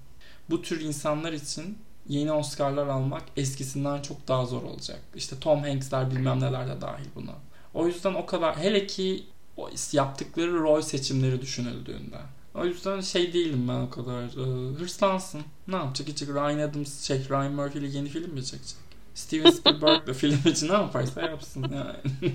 Bu 0.50 0.62
tür 0.62 0.81
insanlar 0.81 1.33
için 1.33 1.79
yeni 2.11 2.33
Oscar'lar 2.33 2.87
almak 2.87 3.23
eskisinden 3.37 4.02
çok 4.02 4.29
daha 4.29 4.47
zor 4.47 4.62
olacak. 4.62 5.00
İşte 5.14 5.37
Tom 5.40 5.62
Hanks'ler 5.62 6.11
bilmem 6.11 6.40
neler 6.40 6.69
de 6.69 6.81
dahil 6.81 7.07
buna. 7.14 7.35
O 7.75 7.87
yüzden 7.87 8.14
o 8.14 8.26
kadar 8.26 8.57
hele 8.59 8.87
ki 8.87 9.26
o 9.57 9.71
yaptıkları 9.93 10.61
rol 10.61 10.81
seçimleri 10.81 11.43
düşünüldüğünde. 11.43 12.19
O 12.55 12.64
yüzden 12.64 13.00
şey 13.00 13.33
değilim 13.33 13.68
ben 13.68 13.81
o 13.81 13.90
kadar. 13.90 14.23
Ee, 14.25 14.75
hırslansın. 14.75 15.40
Ne 15.68 15.77
yapacak? 15.77 16.07
Gidecek 16.07 16.29
Ryan 16.29 16.59
Adams, 16.59 17.03
şey, 17.03 17.29
Ryan 17.29 17.53
Murphy 17.53 17.85
ile 17.85 17.96
yeni 17.96 18.09
film 18.09 18.35
mi 18.35 18.44
çekecek? 18.44 18.79
Steven 19.14 19.51
Spielberg 19.51 20.07
de 20.07 20.14
film 20.23 20.40
için 20.46 20.68
ne 20.68 20.73
yaparsa 20.73 21.23
yapsın 21.23 21.62
yani. 21.62 22.33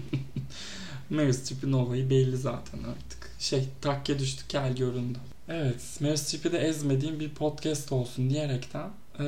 Meryl 1.09 1.33
Streep'in 1.33 1.73
olayı 1.73 2.09
belli 2.09 2.37
zaten 2.37 2.79
artık. 2.79 3.31
Şey 3.39 3.69
takke 3.81 4.19
düştü 4.19 4.43
kel 4.47 4.75
göründü. 4.75 5.19
Evet 5.49 5.97
Meryl 5.99 6.15
Streep'i 6.15 6.51
de 6.51 6.59
ezmediğim 6.59 7.19
bir 7.19 7.29
podcast 7.29 7.91
olsun 7.91 8.29
diyerekten 8.29 8.89
ee, 9.19 9.23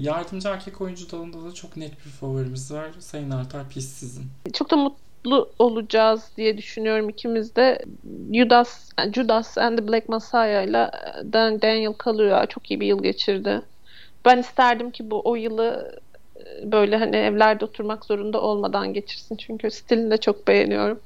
yardımcı 0.00 0.48
erkek 0.48 0.80
oyuncu 0.80 1.10
dalında 1.10 1.44
da 1.44 1.54
çok 1.54 1.76
net 1.76 1.92
bir 2.04 2.10
favorimiz 2.10 2.72
var. 2.72 2.90
Sayın 2.98 3.30
Artar 3.30 3.68
Pis 3.68 3.88
sizin. 3.88 4.26
Çok 4.52 4.70
da 4.70 4.76
mutlu 4.76 5.50
olacağız 5.58 6.22
diye 6.36 6.58
düşünüyorum 6.58 7.08
ikimiz 7.08 7.56
de. 7.56 7.84
Judas, 8.34 8.90
Judas 9.14 9.58
and 9.58 9.78
the 9.78 9.88
Black 9.88 10.08
Messiah 10.08 10.62
ile 10.62 10.90
Dan- 11.32 11.62
Daniel 11.62 11.92
Kaluuya 11.92 12.46
çok 12.46 12.70
iyi 12.70 12.80
bir 12.80 12.86
yıl 12.86 13.02
geçirdi. 13.02 13.62
Ben 14.24 14.38
isterdim 14.38 14.90
ki 14.90 15.10
bu 15.10 15.22
o 15.24 15.34
yılı 15.34 16.00
e, 16.36 16.72
böyle 16.72 16.96
hani 16.96 17.16
evlerde 17.16 17.64
oturmak 17.64 18.04
zorunda 18.04 18.40
olmadan 18.40 18.94
geçirsin. 18.94 19.36
Çünkü 19.36 19.70
stilini 19.70 20.10
de 20.10 20.16
çok 20.16 20.48
beğeniyorum 20.48 21.00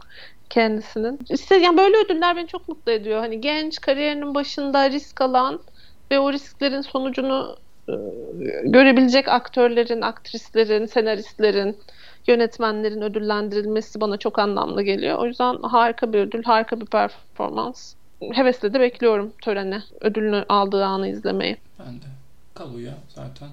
kendisinin. 0.50 1.18
İşte 1.30 1.56
yani 1.56 1.78
böyle 1.78 1.96
ödüller 1.96 2.36
beni 2.36 2.46
çok 2.46 2.68
mutlu 2.68 2.92
ediyor. 2.92 3.20
Hani 3.20 3.40
genç, 3.40 3.80
kariyerinin 3.80 4.34
başında 4.34 4.90
risk 4.90 5.20
alan 5.20 5.60
ve 6.10 6.18
o 6.18 6.32
risklerin 6.32 6.80
sonucunu 6.80 7.56
e, 7.56 7.71
görebilecek 8.64 9.28
aktörlerin, 9.28 10.00
aktrislerin, 10.00 10.86
senaristlerin, 10.86 11.76
yönetmenlerin 12.26 13.02
ödüllendirilmesi 13.02 14.00
bana 14.00 14.16
çok 14.16 14.38
anlamlı 14.38 14.82
geliyor. 14.82 15.18
O 15.18 15.26
yüzden 15.26 15.56
harika 15.62 16.12
bir 16.12 16.18
ödül, 16.18 16.42
harika 16.42 16.80
bir 16.80 16.86
performans. 16.86 17.94
Hevesle 18.32 18.74
de 18.74 18.80
bekliyorum 18.80 19.32
törene, 19.42 19.82
ödülünü 20.00 20.44
aldığı 20.48 20.84
anı 20.84 21.08
izlemeyi. 21.08 21.56
Ben 21.78 21.94
de. 21.94 22.06
Kaluya 22.54 22.94
zaten. 23.08 23.48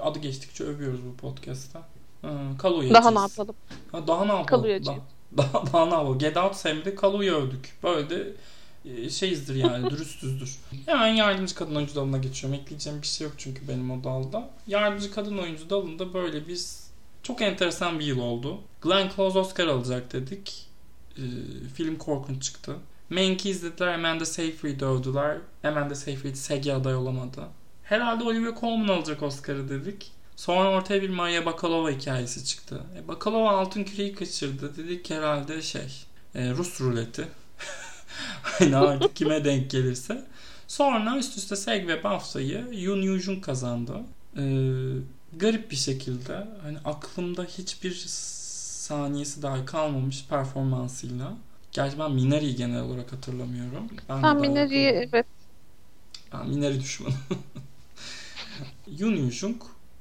Adı 0.00 0.18
geçtikçe 0.18 0.64
övüyoruz 0.64 1.00
bu 1.04 1.16
podcast'ta. 1.16 1.82
Ee, 2.24 2.28
Kaluya 2.58 2.94
Daha 2.94 3.10
ne 3.10 3.18
yapalım? 3.18 3.54
Ha, 3.92 4.06
daha 4.06 4.24
ne 4.24 4.32
yapalım? 4.32 4.46
Kaluyacıyım. 4.46 5.02
Daha, 5.36 5.52
daha, 5.52 5.72
daha 5.72 5.86
ne 5.86 5.94
yapalım? 5.94 6.18
Get 6.18 6.36
Out 6.36 6.54
Sam'de 6.54 6.94
Kaluya 6.94 7.34
övdük. 7.34 7.74
Böyle 7.82 8.10
de 8.10 8.26
şeyizdir 9.10 9.54
yani 9.54 9.90
dürüstüzdür. 9.90 10.56
Hemen 10.86 11.06
yardımcı 11.06 11.54
kadın 11.54 11.74
oyuncu 11.74 11.94
dalına 11.94 12.18
geçiyorum. 12.18 12.60
Ekleyeceğim 12.60 13.02
bir 13.02 13.06
şey 13.06 13.26
yok 13.26 13.34
çünkü 13.38 13.68
benim 13.68 13.90
o 13.90 14.04
dalda. 14.04 14.50
Yardımcı 14.66 15.10
kadın 15.14 15.38
oyuncu 15.38 15.70
dalında 15.70 16.14
böyle 16.14 16.48
biz 16.48 16.90
çok 17.22 17.42
enteresan 17.42 17.98
bir 17.98 18.04
yıl 18.04 18.18
oldu. 18.20 18.60
Glenn 18.82 19.10
Close 19.16 19.38
Oscar 19.38 19.66
alacak 19.66 20.12
dedik. 20.12 20.66
Ee, 21.16 21.22
film 21.74 21.98
korkunç 21.98 22.42
çıktı. 22.42 22.76
Mank'i 23.10 23.50
izlediler. 23.50 23.94
Amanda 23.94 24.26
Seyfried'i 24.26 24.84
övdüler. 24.84 25.38
Amanda 25.64 25.94
Seyfried 25.94 26.34
SEGI 26.34 26.74
aday 26.74 26.94
olamadı. 26.94 27.48
Herhalde 27.84 28.24
Olivia 28.24 28.60
Colman 28.60 28.88
alacak 28.88 29.22
Oscar'ı 29.22 29.68
dedik. 29.68 30.12
Sonra 30.36 30.70
ortaya 30.70 31.02
bir 31.02 31.10
Maria 31.10 31.46
Bakalova 31.46 31.90
hikayesi 31.90 32.44
çıktı. 32.44 32.82
E, 32.96 33.08
Bakalova 33.08 33.50
altın 33.50 33.84
küreyi 33.84 34.14
kaçırdı. 34.14 34.76
Dedik 34.76 35.10
herhalde 35.10 35.62
şey 35.62 36.04
e, 36.34 36.50
Rus 36.50 36.80
ruleti. 36.80 37.28
hani 38.42 38.76
artık 38.76 39.16
kime 39.16 39.44
denk 39.44 39.70
gelirse. 39.70 40.24
Sonra 40.68 41.16
üst 41.18 41.38
üste 41.38 41.56
SEG 41.56 41.88
ve 41.88 42.04
BAFTA'yı 42.04 42.66
Yoon 42.72 43.02
Yoo-jung 43.02 43.40
kazandı. 43.40 43.96
E, 44.36 44.42
garip 45.36 45.70
bir 45.70 45.76
şekilde 45.76 46.48
hani 46.62 46.78
aklımda 46.84 47.44
hiçbir 47.44 48.04
saniyesi 48.06 49.42
dahi 49.42 49.64
kalmamış 49.64 50.24
performansıyla. 50.30 51.32
Gerçi 51.72 51.98
ben 51.98 52.12
Minari'yi 52.12 52.56
genel 52.56 52.80
olarak 52.80 53.12
hatırlamıyorum. 53.12 53.88
Ben 54.08 54.22
Ben 54.22 54.22
daha 54.22 54.34
Minari'yi 54.34 54.88
evet 54.88 55.26
Ben 56.32 56.48
Minari 56.48 56.80
düşmanı. 56.80 57.14
Yoon 58.98 59.12
Yoo-jung 59.12 59.56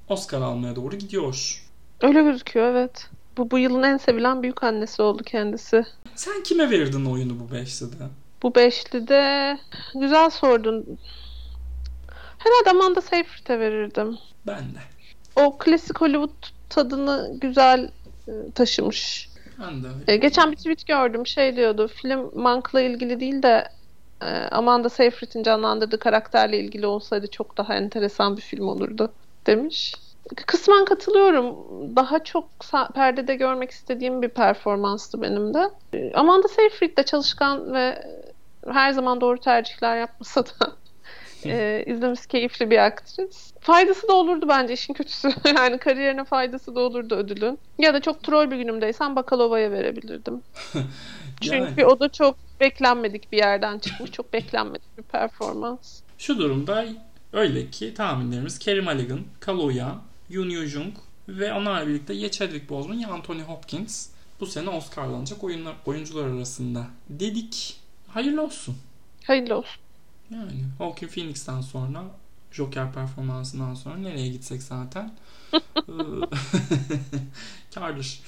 Oscar 0.10 0.41
almaya 0.41 0.75
doğru 0.75 0.95
gidiyor. 0.95 1.63
öyle 2.01 2.23
gözüküyor 2.23 2.71
evet. 2.71 3.10
Bu 3.38 3.52
bu 3.52 3.58
yılın 3.58 3.84
en 3.84 3.97
sevilen 3.97 4.43
büyük 4.43 4.63
annesi 4.63 5.02
oldu 5.02 5.23
kendisi. 5.23 5.86
Sen 6.15 6.43
kime 6.43 6.69
verirdin 6.69 7.06
oyunu 7.06 7.39
bu 7.39 7.54
beşlide? 7.54 8.04
Bu 8.43 8.56
beşlide 8.56 9.58
güzel 9.95 10.30
sordun. 10.30 11.00
Herhalde 12.38 12.69
Amanda 12.69 13.02
Seyfried'e 13.02 13.60
verirdim. 13.60 14.17
Ben 14.47 14.60
de. 14.60 14.80
O 15.36 15.58
klasik 15.58 16.02
Hollywood 16.02 16.47
tadını 16.69 17.38
güzel 17.41 17.91
e, 18.28 18.32
taşımış. 18.56 19.30
Ben 19.60 19.84
de. 19.84 19.88
E, 20.08 20.17
geçen 20.17 20.52
bir 20.52 20.58
tweet 20.58 20.88
gördüm. 20.88 21.28
Şey 21.28 21.56
diyordu. 21.56 21.88
Film 21.88 22.32
Monk'la 22.36 22.82
ilgili 22.82 23.19
değil 23.19 23.43
de 23.43 23.67
e, 24.21 24.26
Amanda 24.52 24.89
Seyfried'in 24.89 25.43
canlandırdığı 25.43 26.00
karakterle 26.00 26.60
ilgili 26.60 26.86
olsaydı 26.86 27.28
çok 27.28 27.58
daha 27.58 27.76
enteresan 27.76 28.38
bir 28.38 28.41
film 28.41 28.67
olurdu 28.67 29.12
demiş. 29.45 29.93
Kısmen 30.35 30.85
katılıyorum. 30.85 31.55
Daha 31.95 32.23
çok 32.23 32.49
perdede 32.95 33.35
görmek 33.35 33.71
istediğim 33.71 34.21
bir 34.21 34.29
performanstı 34.29 35.21
benim 35.21 35.53
de. 35.53 35.69
E, 35.93 36.13
Amanda 36.13 36.47
Seyfried 36.47 36.97
de 36.97 37.03
çalışkan 37.03 37.73
ve 37.73 38.03
her 38.67 38.91
zaman 38.91 39.21
doğru 39.21 39.39
tercihler 39.39 39.97
yapmasa 39.97 40.45
da 40.45 40.75
Ee, 41.45 41.83
izlemesi 41.87 42.27
keyifli 42.27 42.69
bir 42.69 42.77
aktris. 42.77 43.53
Faydası 43.59 44.07
da 44.07 44.13
olurdu 44.13 44.45
bence 44.49 44.73
işin 44.73 44.93
kötüsü. 44.93 45.29
yani 45.55 45.77
kariyerine 45.77 46.23
faydası 46.23 46.75
da 46.75 46.79
olurdu 46.79 47.15
ödülün. 47.15 47.59
Ya 47.77 47.93
da 47.93 48.01
çok 48.01 48.23
troll 48.23 48.51
bir 48.51 48.57
günümdeysen 48.57 49.15
Bakalova'ya 49.15 49.71
verebilirdim. 49.71 50.41
Çünkü 51.41 51.81
yani. 51.81 51.85
o 51.85 51.99
da 51.99 52.09
çok 52.09 52.37
beklenmedik 52.59 53.31
bir 53.31 53.37
yerden 53.37 53.79
çıkmış. 53.79 54.11
Çok 54.11 54.33
beklenmedik 54.33 54.97
bir 54.97 55.03
performans. 55.03 56.01
Şu 56.17 56.37
durumda 56.37 56.85
öyle 57.33 57.69
ki 57.69 57.93
tahminlerimiz 57.93 58.59
Kerry 58.59 58.81
Mulligan, 58.81 59.19
Kaluuya, 59.39 59.95
Yoon 60.29 60.49
Yoo 60.49 60.65
Jung 60.65 60.93
ve 61.27 61.53
onlarla 61.53 61.87
birlikte 61.87 62.13
ya 62.13 62.31
Chadwick 62.31 62.69
Boseman 62.69 62.95
ya 62.95 63.09
Anthony 63.09 63.41
Hopkins 63.41 64.09
bu 64.39 64.45
sene 64.45 64.69
Oscar'lanacak 64.69 65.43
oyunlar, 65.43 65.75
oyuncular 65.85 66.27
arasında 66.27 66.87
dedik. 67.09 67.79
Hayırlı 68.07 68.41
olsun. 68.41 68.77
Hayırlı 69.23 69.55
olsun. 69.55 69.81
Yani 70.31 70.51
Joaquin 70.77 71.07
Phoenix'ten 71.07 71.61
sonra 71.61 72.03
Joker 72.51 72.93
performansından 72.93 73.73
sonra 73.73 73.95
nereye 73.95 74.27
gitsek 74.27 74.63
zaten 74.63 75.11
kardır. 77.75 78.19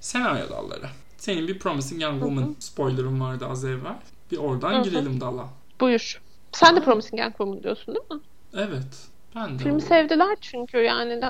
Senaryo 0.00 0.50
dalları. 0.50 0.88
Senin 1.18 1.48
bir 1.48 1.58
Promising 1.58 2.02
Young 2.02 2.20
Woman 2.20 2.56
spoiler'ın 2.58 3.20
vardı 3.20 3.46
az 3.46 3.64
evvel. 3.64 3.98
Bir 4.30 4.36
oradan 4.36 4.82
girelim 4.82 5.20
dala. 5.20 5.48
Buyur. 5.80 6.20
Sen 6.52 6.76
de 6.76 6.84
Promising 6.84 7.20
Young 7.20 7.32
Woman 7.32 7.62
diyorsun 7.62 7.94
değil 7.94 8.06
mi? 8.10 8.20
Evet. 8.54 9.08
Ben 9.34 9.58
de. 9.58 9.62
Filmi 9.62 9.80
sevdiler 9.80 10.36
çünkü 10.40 10.78
yani 10.78 11.20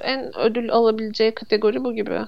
en 0.00 0.38
ödül 0.38 0.72
alabileceği 0.72 1.34
kategori 1.34 1.84
bu 1.84 1.94
gibi. 1.94 2.20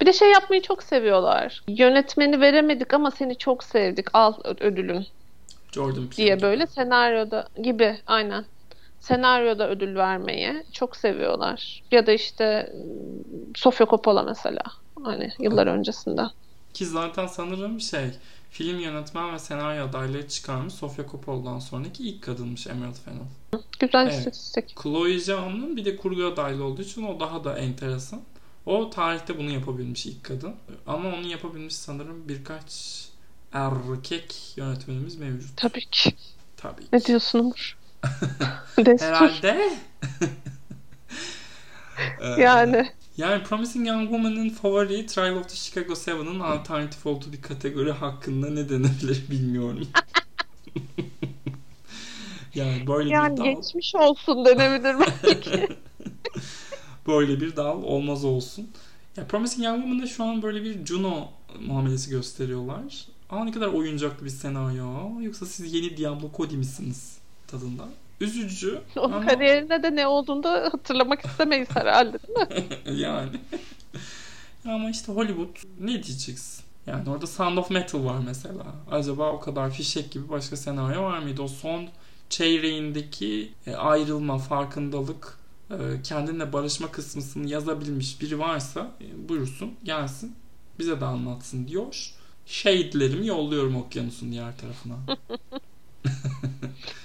Bir 0.00 0.06
de 0.06 0.12
şey 0.12 0.30
yapmayı 0.30 0.62
çok 0.62 0.82
seviyorlar. 0.82 1.62
Yönetmeni 1.68 2.40
veremedik 2.40 2.94
ama 2.94 3.10
seni 3.10 3.38
çok 3.38 3.64
sevdik. 3.64 4.06
Al 4.12 4.34
ödülün. 4.60 5.06
Jordan 5.72 6.10
diye 6.16 6.42
böyle 6.42 6.66
senaryoda 6.66 7.48
gibi 7.62 7.96
aynen. 8.06 8.44
Senaryoda 9.00 9.70
ödül 9.70 9.96
vermeyi 9.96 10.62
çok 10.72 10.96
seviyorlar. 10.96 11.82
Ya 11.90 12.06
da 12.06 12.12
işte 12.12 12.72
Sofia 13.56 13.86
Coppola 13.86 14.22
mesela. 14.22 14.62
Hani 15.04 15.30
yıllar 15.40 15.66
öncesinde. 15.66 16.22
Ki 16.74 16.86
zaten 16.86 17.26
sanırım 17.26 17.80
şey 17.80 18.10
film 18.50 18.78
yönetmen 18.78 19.34
ve 19.34 19.38
senaryo 19.38 19.88
adayları 19.88 20.28
çıkarmış 20.28 20.74
Sofia 20.74 21.06
Coppola'dan 21.10 21.58
sonraki 21.58 22.08
ilk 22.08 22.22
kadınmış 22.22 22.66
Emerald 22.66 22.96
Fennell. 23.04 23.62
Güzel 23.80 24.06
evet. 24.06 24.18
istatistik. 24.18 24.76
Chloe 24.82 25.18
Zhao'nun 25.18 25.76
bir 25.76 25.84
de 25.84 25.96
kurgu 25.96 26.24
adaylı 26.24 26.64
olduğu 26.64 26.82
için 26.82 27.02
o 27.02 27.20
daha 27.20 27.44
da 27.44 27.58
enteresan. 27.58 28.20
O 28.66 28.90
tarihte 28.90 29.38
bunu 29.38 29.50
yapabilmiş 29.50 30.06
ilk 30.06 30.24
kadın. 30.24 30.54
Ama 30.86 31.08
onu 31.08 31.26
yapabilmiş 31.26 31.74
sanırım 31.76 32.28
birkaç 32.28 33.04
erkek 33.52 34.52
yönetmenimiz 34.56 35.16
mevcut. 35.16 35.56
Tabii 35.56 35.84
ki. 35.90 36.14
Tabii 36.56 36.82
ki. 36.82 36.88
Ne 36.92 37.04
diyorsun 37.04 37.38
Umur? 37.38 37.78
Herhalde. 38.98 39.78
yani. 42.38 42.90
Yani 43.16 43.42
Promising 43.42 43.88
Young 43.88 44.02
Woman'ın 44.02 44.48
favori 44.48 45.06
Trial 45.06 45.36
of 45.36 45.48
the 45.48 45.56
Chicago 45.56 45.92
7'ın 45.92 46.40
alternatif 46.40 47.06
olduğu 47.06 47.32
bir 47.32 47.42
kategori 47.42 47.92
hakkında 47.92 48.50
ne 48.50 48.68
denebilir 48.68 49.24
bilmiyorum. 49.30 49.88
yani 52.54 52.86
böyle 52.86 53.10
yani 53.10 53.36
bir 53.36 53.40
dal. 53.40 53.44
geçmiş 53.44 53.94
olsun 53.94 54.44
denebilir 54.44 54.96
belki. 55.24 55.68
böyle 57.06 57.40
bir 57.40 57.56
dal 57.56 57.82
olmaz 57.82 58.24
olsun. 58.24 58.70
Ya 59.16 59.26
Promising 59.26 59.66
Young 59.66 59.80
Woman'da 59.80 60.06
şu 60.06 60.24
an 60.24 60.42
böyle 60.42 60.64
bir 60.64 60.86
Juno 60.86 61.28
muamelesi 61.66 62.10
gösteriyorlar. 62.10 63.06
Aa 63.30 63.44
ne 63.44 63.52
kadar 63.52 63.66
oyuncaklı 63.66 64.24
bir 64.24 64.30
senaryo. 64.30 65.20
Yoksa 65.20 65.46
siz 65.46 65.74
yeni 65.74 65.96
Diablo 65.96 66.30
Cody 66.36 66.56
misiniz 66.56 67.18
tadında? 67.46 67.88
Üzücü. 68.20 68.80
Onun 68.96 69.12
ama... 69.12 69.26
kariyerinde 69.26 69.82
de 69.82 69.96
ne 69.96 70.06
olduğunu 70.06 70.42
da 70.42 70.68
hatırlamak 70.72 71.24
istemeyiz 71.24 71.68
herhalde 71.74 72.18
değil 72.22 72.38
mi? 72.38 72.66
yani. 73.00 73.40
ama 74.64 74.90
işte 74.90 75.12
Hollywood 75.12 75.56
ne 75.80 76.02
diyeceksin? 76.02 76.64
Yani 76.86 77.10
orada 77.10 77.26
Sound 77.26 77.56
of 77.56 77.70
Metal 77.70 78.04
var 78.04 78.18
mesela. 78.26 78.64
Acaba 78.90 79.32
o 79.32 79.40
kadar 79.40 79.70
fişek 79.70 80.10
gibi 80.10 80.28
başka 80.28 80.56
senaryo 80.56 81.02
var 81.02 81.18
mıydı? 81.18 81.42
O 81.42 81.48
son 81.48 81.88
çeyreğindeki 82.28 83.52
e, 83.66 83.74
ayrılma, 83.74 84.38
farkındalık, 84.38 85.38
e, 85.70 85.76
kendinle 86.02 86.52
barışma 86.52 86.90
kısmını 86.90 87.48
yazabilmiş 87.48 88.20
biri 88.20 88.38
varsa 88.38 88.90
e, 89.00 89.28
buyursun, 89.28 89.74
gelsin, 89.84 90.34
bize 90.78 91.00
de 91.00 91.04
anlatsın 91.04 91.68
diyor. 91.68 92.10
Shade'lerimi 92.46 93.26
yolluyorum 93.26 93.76
okyanusun 93.76 94.32
diğer 94.32 94.56
tarafına. 94.58 94.94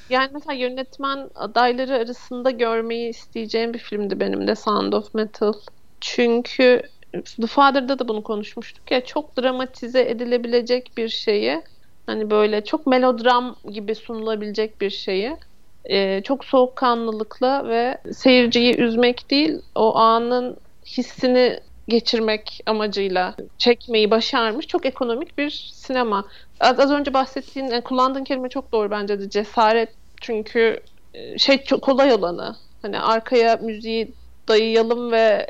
yani 0.09 0.29
mesela 0.33 0.53
yönetmen 0.53 1.29
adayları 1.35 1.95
arasında 1.95 2.51
görmeyi 2.51 3.09
isteyeceğim 3.09 3.73
bir 3.73 3.79
filmdi 3.79 4.19
benim 4.19 4.47
de 4.47 4.55
Sound 4.55 4.93
of 4.93 5.13
Metal. 5.13 5.53
Çünkü 6.01 6.81
The 7.13 7.47
Father'da 7.47 7.99
da 7.99 8.07
bunu 8.07 8.23
konuşmuştuk 8.23 8.91
ya 8.91 9.05
çok 9.05 9.37
dramatize 9.37 10.09
edilebilecek 10.09 10.91
bir 10.97 11.09
şeyi 11.09 11.61
hani 12.05 12.29
böyle 12.29 12.63
çok 12.63 12.87
melodram 12.87 13.55
gibi 13.71 13.95
sunulabilecek 13.95 14.81
bir 14.81 14.89
şeyi 14.89 15.37
e, 15.85 16.21
çok 16.23 16.45
soğukkanlılıkla 16.45 17.67
ve 17.67 17.97
seyirciyi 18.13 18.77
üzmek 18.77 19.31
değil 19.31 19.61
o 19.75 19.95
anın 19.95 20.57
hissini 20.85 21.59
geçirmek 21.87 22.59
amacıyla 22.65 23.35
çekmeyi 23.57 24.11
başarmış 24.11 24.67
çok 24.67 24.85
ekonomik 24.85 25.37
bir 25.37 25.71
sinema. 25.73 26.25
Az, 26.59 26.79
az 26.79 26.91
önce 26.91 27.13
bahsettiğin, 27.13 27.67
yani 27.67 27.81
kullandığın 27.81 28.23
kelime 28.23 28.49
çok 28.49 28.71
doğru 28.71 28.91
bence 28.91 29.19
de 29.19 29.29
cesaret 29.29 29.89
çünkü 30.21 30.79
e, 31.13 31.37
şey 31.37 31.63
çok 31.63 31.81
kolay 31.81 32.13
olanı. 32.13 32.55
Hani 32.81 32.99
arkaya 32.99 33.55
müziği 33.55 34.13
dayayalım 34.47 35.11
ve 35.11 35.47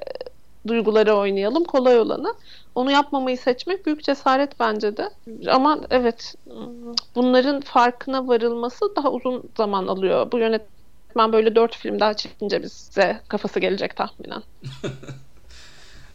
duyguları 0.68 1.16
oynayalım 1.16 1.64
kolay 1.64 2.00
olanı. 2.00 2.34
Onu 2.76 2.92
yapmamayı 2.92 3.38
seçmek 3.38 3.86
büyük 3.86 4.04
cesaret 4.04 4.60
bence 4.60 4.98
de. 4.98 5.10
Ama 5.48 5.80
evet 5.90 6.36
bunların 7.16 7.62
farkına 7.62 8.28
varılması 8.28 8.96
daha 8.96 9.12
uzun 9.12 9.44
zaman 9.58 9.88
alıyor. 9.88 10.32
Bu 10.32 10.38
yönetmen 10.40 11.34
böyle 11.34 11.56
dört 11.56 11.76
film 11.76 12.00
daha 12.00 12.14
çekince 12.14 12.64
bize 12.64 13.22
kafası 13.28 13.60
gelecek 13.60 13.96
tahminen. 13.96 14.44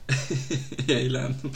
Eğlendim. 0.88 1.52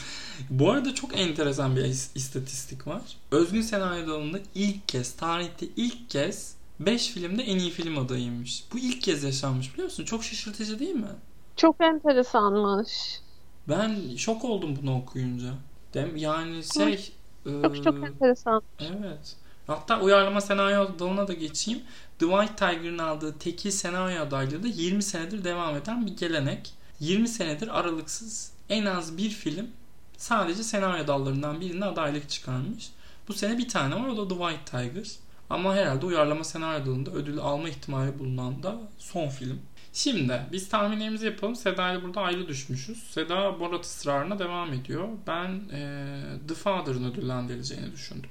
Bu 0.50 0.70
arada 0.70 0.94
çok 0.94 1.18
enteresan 1.18 1.76
bir 1.76 1.84
istatistik 2.14 2.87
var. 2.87 3.02
Özgün 3.30 3.62
senaryo 3.62 4.06
dalında 4.06 4.38
ilk 4.54 4.88
kez, 4.88 5.16
tarihte 5.16 5.66
ilk 5.76 6.11
kez 6.11 6.58
5 6.80 7.08
filmde 7.08 7.42
en 7.42 7.58
iyi 7.58 7.70
film 7.70 7.98
adayıymış. 7.98 8.64
Bu 8.72 8.78
ilk 8.78 9.02
kez 9.02 9.24
yaşanmış 9.24 9.72
biliyor 9.72 9.84
musun? 9.84 10.04
Çok 10.04 10.24
şaşırtıcı 10.24 10.78
değil 10.78 10.94
mi? 10.94 11.08
Çok 11.56 11.76
enteresanmış. 11.80 13.20
Ben 13.68 14.16
şok 14.16 14.44
oldum 14.44 14.78
bunu 14.82 14.96
okuyunca. 14.96 15.54
Dem 15.94 16.16
yani 16.16 16.62
şey 16.74 17.12
çok 17.44 17.76
e, 17.76 17.82
çok 17.82 17.94
enteresan. 17.94 18.62
Evet. 18.80 19.36
Hatta 19.66 20.00
uyarlama 20.00 20.40
senaryo 20.40 20.98
dalına 20.98 21.28
da 21.28 21.32
geçeyim. 21.32 21.82
The 22.18 22.26
White 22.26 22.56
Tiger'ın 22.56 22.98
aldığı 22.98 23.38
tekil 23.38 23.70
senaryo 23.70 24.22
adaylığı 24.22 24.62
da 24.62 24.66
20 24.68 25.02
senedir 25.02 25.44
devam 25.44 25.76
eden 25.76 26.06
bir 26.06 26.16
gelenek. 26.16 26.74
20 27.00 27.28
senedir 27.28 27.78
aralıksız 27.78 28.52
en 28.68 28.86
az 28.86 29.16
bir 29.16 29.30
film 29.30 29.70
sadece 30.16 30.62
senaryo 30.62 31.06
dallarından 31.06 31.60
birine 31.60 31.84
adaylık 31.84 32.28
çıkarmış. 32.30 32.90
Bu 33.28 33.32
sene 33.32 33.58
bir 33.58 33.68
tane 33.68 33.94
var 33.94 34.08
o 34.08 34.16
da 34.16 34.28
The 34.28 34.34
White 34.34 34.64
Tigers. 34.64 35.16
Ama 35.50 35.74
herhalde 35.74 36.06
uyarlama 36.06 36.44
senaryo 36.44 36.87
dalında 36.87 37.11
ödül 37.11 37.38
alma 37.38 37.68
ihtimali 37.68 38.18
bulunan 38.18 38.62
da 38.62 38.78
son 38.98 39.28
film. 39.28 39.61
Şimdi 39.92 40.42
biz 40.52 40.68
tahminlerimizi 40.68 41.26
yapalım. 41.26 41.56
Seda 41.56 41.92
ile 41.92 42.02
burada 42.02 42.20
ayrı 42.20 42.48
düşmüşüz. 42.48 43.02
Seda 43.02 43.61
Borat 43.61 43.84
ısrarına 43.84 44.38
devam 44.38 44.72
ediyor. 44.72 45.08
Ben 45.26 45.61
e, 45.72 46.14
The 46.48 46.54
Father'ın 46.54 47.04
ödüllendirileceğini 47.04 47.92
düşündüm. 47.92 48.30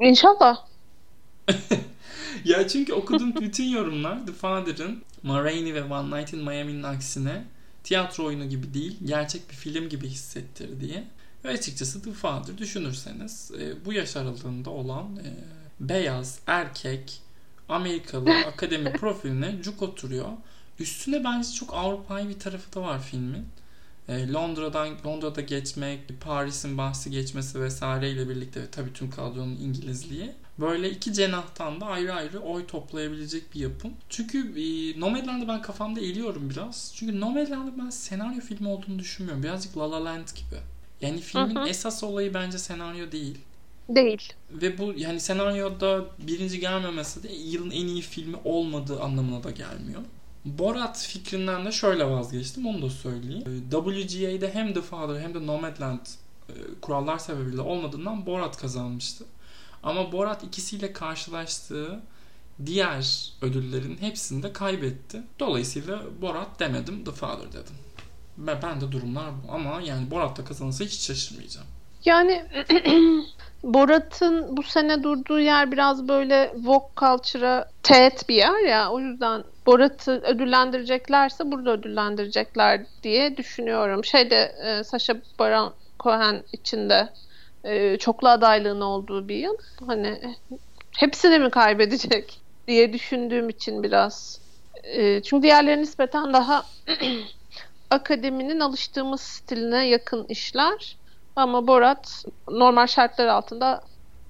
İnşallah. 0.00 0.66
ya 2.44 2.68
çünkü 2.68 2.92
okuduğum 2.92 3.34
bütün 3.40 3.68
yorumlar 3.68 4.26
The 4.26 4.32
Father'ın 4.32 5.02
Ma 5.22 5.44
Rainey 5.44 5.74
ve 5.74 5.84
One 5.84 6.20
Night 6.20 6.32
in 6.32 6.44
Miami'nin 6.44 6.82
aksine 6.82 7.44
tiyatro 7.84 8.24
oyunu 8.24 8.48
gibi 8.48 8.74
değil, 8.74 8.98
gerçek 9.04 9.50
bir 9.50 9.54
film 9.54 9.88
gibi 9.88 10.08
hissettir 10.08 10.80
diye. 10.80 11.04
Ve 11.44 11.48
açıkçası 11.48 12.02
The 12.02 12.12
Father 12.12 12.58
düşünürseniz 12.58 13.50
e, 13.60 13.84
bu 13.84 13.92
yaş 13.92 14.16
aralığında 14.16 14.70
olan 14.70 15.16
e, 15.16 15.30
beyaz, 15.88 16.40
erkek, 16.46 17.20
Amerikalı 17.68 18.30
akademi 18.46 18.92
profiline 18.92 19.62
cuk 19.62 19.82
oturuyor. 19.82 20.28
Üstüne 20.78 21.24
bence 21.24 21.48
çok 21.52 21.74
Avrupa'yı 21.74 22.28
bir 22.28 22.38
tarafı 22.38 22.74
da 22.74 22.82
var 22.82 23.02
filmin. 23.02 23.46
E, 24.08 24.32
Londra'dan 24.32 24.88
Londra'da 25.06 25.40
geçmek, 25.40 26.20
Paris'in 26.20 26.78
bahsi 26.78 27.10
geçmesi 27.10 27.60
vesaireyle 27.60 28.28
birlikte 28.28 28.70
tabii 28.70 28.92
tüm 28.92 29.10
kadronun 29.10 29.56
İngilizliği. 29.56 30.30
Böyle 30.60 30.90
iki 30.90 31.12
cenahtan 31.12 31.80
da 31.80 31.86
ayrı 31.86 32.14
ayrı 32.14 32.40
oy 32.40 32.66
toplayabilecek 32.66 33.54
bir 33.54 33.60
yapım. 33.60 33.92
Çünkü 34.08 34.38
e, 34.38 35.00
Nomadland'ı 35.00 35.48
ben 35.48 35.62
kafamda 35.62 36.00
eliyorum 36.00 36.50
biraz. 36.50 36.92
Çünkü 36.96 37.20
Nomadland'ı 37.20 37.78
ben 37.78 37.90
senaryo 37.90 38.40
filmi 38.40 38.68
olduğunu 38.68 38.98
düşünmüyorum. 38.98 39.42
Birazcık 39.42 39.78
La 39.78 39.90
La 39.90 40.04
Land 40.04 40.28
gibi. 40.28 40.60
Yani 41.00 41.20
filmin 41.20 41.56
hı 41.56 41.60
hı. 41.60 41.68
esas 41.68 42.02
olayı 42.02 42.34
bence 42.34 42.58
senaryo 42.58 43.12
değil. 43.12 43.38
Değil. 43.88 44.32
Ve 44.50 44.78
bu 44.78 44.92
yani 44.96 45.20
senaryoda 45.20 46.04
birinci 46.18 46.60
gelmemesi 46.60 47.22
de 47.22 47.32
yılın 47.32 47.70
en 47.70 47.86
iyi 47.86 48.02
filmi 48.02 48.36
olmadığı 48.44 49.00
anlamına 49.00 49.44
da 49.44 49.50
gelmiyor. 49.50 50.02
Borat 50.44 50.98
fikrinden 50.98 51.66
de 51.66 51.72
şöyle 51.72 52.10
vazgeçtim 52.10 52.66
onu 52.66 52.82
da 52.82 52.90
söyleyeyim. 52.90 53.68
WGA'de 53.70 54.54
hem 54.54 54.74
The 54.74 54.82
Father 54.82 55.20
hem 55.20 55.34
de 55.34 55.46
Nomadland 55.46 56.00
e, 56.48 56.52
kurallar 56.80 57.18
sebebiyle 57.18 57.60
olmadığından 57.60 58.26
Borat 58.26 58.56
kazanmıştı. 58.56 59.24
Ama 59.82 60.12
Borat 60.12 60.44
ikisiyle 60.44 60.92
karşılaştığı 60.92 62.00
diğer 62.66 63.32
ödüllerin 63.42 63.96
hepsini 64.00 64.42
de 64.42 64.52
kaybetti. 64.52 65.22
Dolayısıyla 65.40 66.02
Borat 66.20 66.60
demedim, 66.60 67.04
The 67.04 67.12
Father 67.12 67.52
dedim. 67.52 67.74
Ben 68.38 68.80
de 68.80 68.92
durumlar 68.92 69.30
bu. 69.42 69.52
Ama 69.52 69.80
yani 69.80 70.10
Borat 70.10 70.38
da 70.38 70.44
kazanırsa 70.44 70.84
hiç 70.84 71.00
şaşırmayacağım. 71.00 71.66
Yani 72.04 72.44
Borat'ın 73.62 74.56
bu 74.56 74.62
sene 74.62 75.02
durduğu 75.02 75.40
yer 75.40 75.72
biraz 75.72 76.08
böyle 76.08 76.52
Vogue 76.54 76.90
Culture'a 76.96 77.68
teğet 77.82 78.28
bir 78.28 78.34
yer 78.34 78.68
ya. 78.68 78.90
O 78.90 79.00
yüzden 79.00 79.44
Borat'ı 79.66 80.12
ödüllendireceklerse 80.12 81.52
burada 81.52 81.70
ödüllendirecekler 81.72 82.80
diye 83.02 83.36
düşünüyorum. 83.36 84.04
Şeyde 84.04 84.54
e, 84.64 84.84
Sacha 84.84 85.14
Baron 85.38 85.74
Cohen 86.00 86.42
içinde 86.52 87.08
e, 87.64 87.98
çoklu 87.98 88.28
adaylığın 88.28 88.80
olduğu 88.80 89.28
bir 89.28 89.36
yıl. 89.36 89.56
Hani 89.86 90.36
hepsi 90.90 91.30
de 91.30 91.38
mi 91.38 91.50
kaybedecek 91.50 92.40
diye 92.68 92.92
düşündüğüm 92.92 93.48
için 93.48 93.82
biraz. 93.82 94.40
E, 94.84 95.22
çünkü 95.22 95.42
diğerleri 95.42 95.80
nispeten 95.80 96.32
daha 96.32 96.66
akademinin 97.90 98.60
alıştığımız 98.60 99.20
stiline 99.20 99.88
yakın 99.88 100.26
işler. 100.28 100.96
Ama 101.36 101.66
Borat 101.66 102.24
normal 102.48 102.86
şartlar 102.86 103.26
altında 103.26 103.80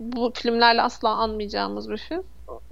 bu 0.00 0.32
filmlerle 0.34 0.82
asla 0.82 1.08
anmayacağımız 1.08 1.90
bir 1.90 1.96
film. 1.96 2.22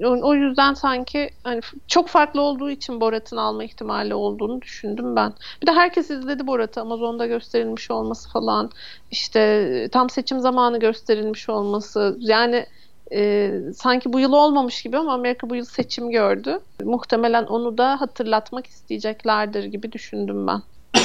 O 0.03 0.35
yüzden 0.35 0.75
sanki 0.75 1.31
hani 1.45 1.61
çok 1.89 2.09
farklı 2.09 2.41
olduğu 2.41 2.71
için 2.71 3.01
Borat'ın 3.01 3.37
alma 3.37 3.65
ihtimali 3.65 4.15
olduğunu 4.15 4.63
düşündüm 4.63 5.17
ben. 5.17 5.33
Bir 5.63 5.67
de 5.67 5.73
herkes 5.73 6.11
izledi 6.11 6.47
Borat'ı. 6.47 6.81
Amazon'da 6.81 7.27
gösterilmiş 7.27 7.91
olması 7.91 8.31
falan. 8.31 8.71
işte 9.11 9.89
tam 9.93 10.11
seçim 10.11 10.41
zamanı 10.41 10.81
gösterilmiş 10.81 11.49
olması. 11.49 12.17
Yani 12.19 12.67
e, 13.13 13.53
sanki 13.77 14.13
bu 14.13 14.21
yıl 14.21 14.33
olmamış 14.33 14.83
gibi 14.83 14.99
ama 14.99 15.15
Amerika 15.15 15.51
bu 15.51 15.57
yıl 15.57 15.65
seçim 15.65 16.11
gördü. 16.11 16.61
Muhtemelen 16.83 17.45
onu 17.45 17.79
da 17.79 18.01
hatırlatmak 18.01 18.67
isteyeceklerdir 18.67 19.65
gibi 19.65 19.93
düşündüm 19.93 20.47
ben. 20.47 20.63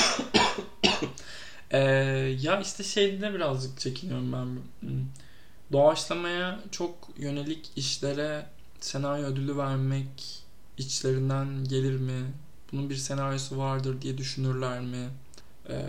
ee, 1.71 1.79
ya 2.41 2.59
işte 2.61 2.83
şeyde 2.83 3.33
birazcık 3.33 3.79
çekiniyorum 3.79 4.33
ben. 4.33 4.45
Hmm. 4.87 5.05
Doğaçlamaya 5.71 6.59
çok 6.71 6.95
yönelik 7.17 7.71
işlere 7.75 8.45
senaryo 8.79 9.25
ödülü 9.25 9.57
vermek 9.57 10.43
içlerinden 10.77 11.63
gelir 11.63 11.99
mi? 11.99 12.31
Bunun 12.71 12.89
bir 12.89 12.95
senaryosu 12.95 13.57
vardır 13.57 14.01
diye 14.01 14.17
düşünürler 14.17 14.81
mi? 14.81 15.09
Ee, 15.69 15.85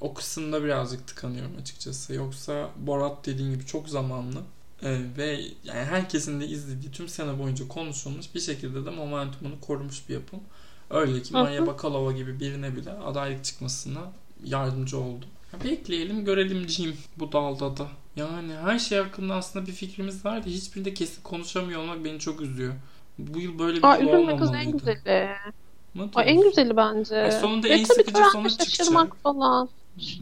o 0.00 0.14
kısımda 0.14 0.64
birazcık 0.64 1.06
tıkanıyorum 1.06 1.56
açıkçası. 1.60 2.14
Yoksa 2.14 2.70
Borat 2.76 3.26
dediğin 3.26 3.50
gibi 3.50 3.66
çok 3.66 3.88
zamanlı 3.88 4.42
ee, 4.82 5.00
ve 5.18 5.40
yani 5.64 5.84
herkesin 5.84 6.40
de 6.40 6.46
izlediği 6.46 6.92
tüm 6.92 7.08
sene 7.08 7.38
boyunca 7.38 7.68
konuşulmuş 7.68 8.34
bir 8.34 8.40
şekilde 8.40 8.86
de 8.86 8.90
momentumunu 8.90 9.60
korumuş 9.60 10.08
bir 10.08 10.14
yapım. 10.14 10.40
Öyle 10.90 11.22
ki 11.22 11.32
Maya 11.32 11.66
Bakalova 11.66 12.12
gibi 12.12 12.40
birine 12.40 12.76
bile 12.76 12.90
adaylık 12.90 13.44
çıkmasına 13.44 14.12
yardımcı 14.44 14.98
oldu. 14.98 15.26
Ya 15.52 15.70
bekleyelim 15.70 16.24
görelimciyim 16.24 16.96
bu 17.18 17.32
dalda 17.32 17.76
da. 17.76 17.86
Yani 18.16 18.52
her 18.54 18.78
şey 18.78 18.98
hakkında 18.98 19.34
aslında 19.34 19.66
bir 19.66 19.72
fikrimiz 19.72 20.24
var 20.24 20.44
da 20.44 20.46
hiçbirinde 20.46 20.94
kesin 20.94 21.22
konuşamıyor 21.22 21.82
olmak 21.82 22.04
beni 22.04 22.18
çok 22.18 22.40
üzüyor. 22.40 22.74
Bu 23.18 23.40
yıl 23.40 23.58
böyle 23.58 23.78
bir 23.78 23.84
Aa, 23.84 23.96
yıl 23.96 24.08
olmamalıydı. 24.08 24.56
en 24.56 24.72
güzeli. 24.72 25.28
Aa, 26.14 26.22
en 26.22 26.40
güzeli 26.42 26.76
bence. 26.76 27.16
Ay, 27.16 27.32
sonunda 27.32 27.68
en 27.68 27.84
sıkıcı 27.84 28.22
sonuç 28.32 28.58
çıkacak. 28.58 29.16
falan. 29.22 29.68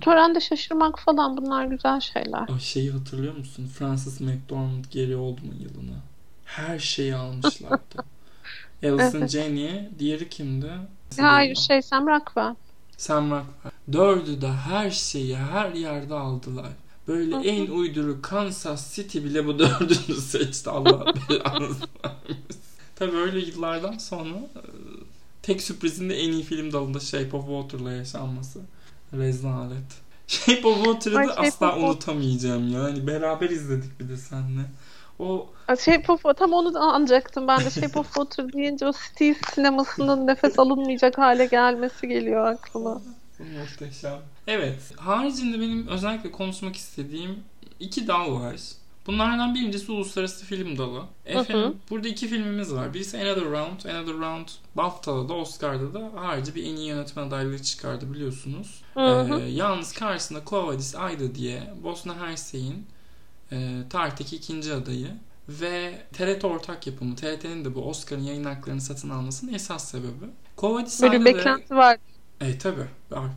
Törende 0.00 0.40
şaşırmak 0.40 0.98
falan 0.98 1.36
bunlar 1.36 1.64
güzel 1.64 2.00
şeyler. 2.00 2.48
O 2.56 2.58
şeyi 2.58 2.90
hatırlıyor 2.90 3.36
musun? 3.36 3.70
Francis 3.78 4.20
McDormand 4.20 4.84
geri 4.90 5.16
oldu 5.16 5.40
mu 5.40 5.52
yılına? 5.60 5.96
Her 6.44 6.78
şeyi 6.78 7.14
almışlardı. 7.14 8.04
Alison 8.84 9.18
evet. 9.18 9.30
Janney, 9.30 9.88
diğeri 9.98 10.28
kimdi? 10.28 10.70
Hayır 11.20 11.56
şey 11.56 11.82
Sam 11.82 12.06
Rockwell. 12.06 12.54
Sam 13.02 13.30
Rockwell. 13.30 13.72
Dördü 13.92 14.40
de 14.40 14.48
her 14.48 14.90
şeyi 14.90 15.36
her 15.36 15.72
yerde 15.72 16.14
aldılar. 16.14 16.72
Böyle 17.08 17.36
en 17.36 17.70
uyduru 17.70 18.22
Kansas 18.22 18.94
City 18.94 19.18
bile 19.18 19.46
bu 19.46 19.58
dördünü 19.58 20.20
seçti. 20.20 20.70
Allah 20.70 21.14
belanızı 21.28 21.84
Tabii 22.94 23.16
öyle 23.16 23.38
yıllardan 23.38 23.98
sonra 23.98 24.34
e, 24.34 24.62
tek 25.42 25.62
sürprizin 25.62 26.10
de 26.10 26.14
en 26.14 26.32
iyi 26.32 26.42
film 26.42 26.72
dalında 26.72 27.00
Shape 27.00 27.36
of 27.36 27.46
Water'la 27.46 27.92
yaşanması. 27.92 28.60
Rezalet. 29.12 30.02
Shape 30.26 30.68
of 30.68 30.84
Water'ı 30.84 31.28
da 31.28 31.36
asla 31.36 31.76
unutamayacağım 31.76 32.72
yani. 32.72 33.06
Beraber 33.06 33.50
izledik 33.50 34.00
bir 34.00 34.08
de 34.08 34.16
seninle. 34.16 34.64
O 35.18 35.46
Shape 35.84 36.12
of 36.12 36.36
tam 36.36 36.52
onu 36.52 36.74
da 36.74 36.80
anacaktım 36.80 37.48
ben 37.48 37.60
de 37.60 37.70
Shape 37.70 37.98
of 37.98 38.06
Water 38.06 38.52
deyince 38.52 38.86
o 38.86 38.92
Steve 38.92 39.36
sinemasının 39.54 40.26
nefes 40.26 40.58
alınmayacak 40.58 41.18
hale 41.18 41.46
gelmesi 41.46 42.08
geliyor 42.08 42.46
aklıma. 42.46 43.02
Muhteşem. 43.38 44.18
Evet. 44.46 44.80
Haricinde 44.96 45.60
benim 45.60 45.86
özellikle 45.86 46.32
konuşmak 46.32 46.76
istediğim 46.76 47.38
iki 47.80 48.06
dal 48.06 48.40
var. 48.40 48.56
Bunlardan 49.06 49.54
birincisi 49.54 49.92
uluslararası 49.92 50.44
film 50.44 50.78
dalı. 50.78 51.02
Efendim 51.26 51.62
hı 51.62 51.68
hı. 51.68 51.74
burada 51.90 52.08
iki 52.08 52.28
filmimiz 52.28 52.74
var. 52.74 52.94
Birisi 52.94 53.18
Another 53.18 53.44
Round. 53.44 53.84
Another 53.84 54.14
Round 54.14 54.48
BAFTA'da 54.74 55.28
da 55.28 55.34
Oscar'da 55.34 55.94
da 55.94 56.10
harici 56.14 56.54
bir 56.54 56.64
en 56.64 56.76
iyi 56.76 56.88
yönetmen 56.88 57.26
adaylığı 57.26 57.62
çıkardı 57.62 58.12
biliyorsunuz. 58.12 58.82
Hı 58.94 59.20
hı. 59.20 59.40
Ee, 59.40 59.48
yalnız 59.48 59.92
karşısında 59.92 60.44
Kovadis 60.44 60.94
Ayda 60.94 61.34
diye 61.34 61.62
Bosna 61.82 62.16
Hersek'in 62.20 62.86
e, 63.52 63.82
tarihteki 63.90 64.36
ikinci 64.36 64.74
adayı 64.74 65.08
ve 65.48 66.02
TRT 66.12 66.44
ortak 66.44 66.86
yapımı. 66.86 67.16
TRT'nin 67.16 67.64
de 67.64 67.74
bu 67.74 67.88
Oscar'ın 67.88 68.22
yayın 68.22 68.44
haklarını 68.44 68.80
satın 68.80 69.10
almasının 69.10 69.54
esas 69.54 69.90
sebebi. 69.90 70.26
Kovadis 70.56 71.02
Böyle 71.02 71.20
bir 71.20 71.24
beklenti 71.24 71.76
var 71.76 71.98
e 72.42 72.58
tabi 72.58 72.80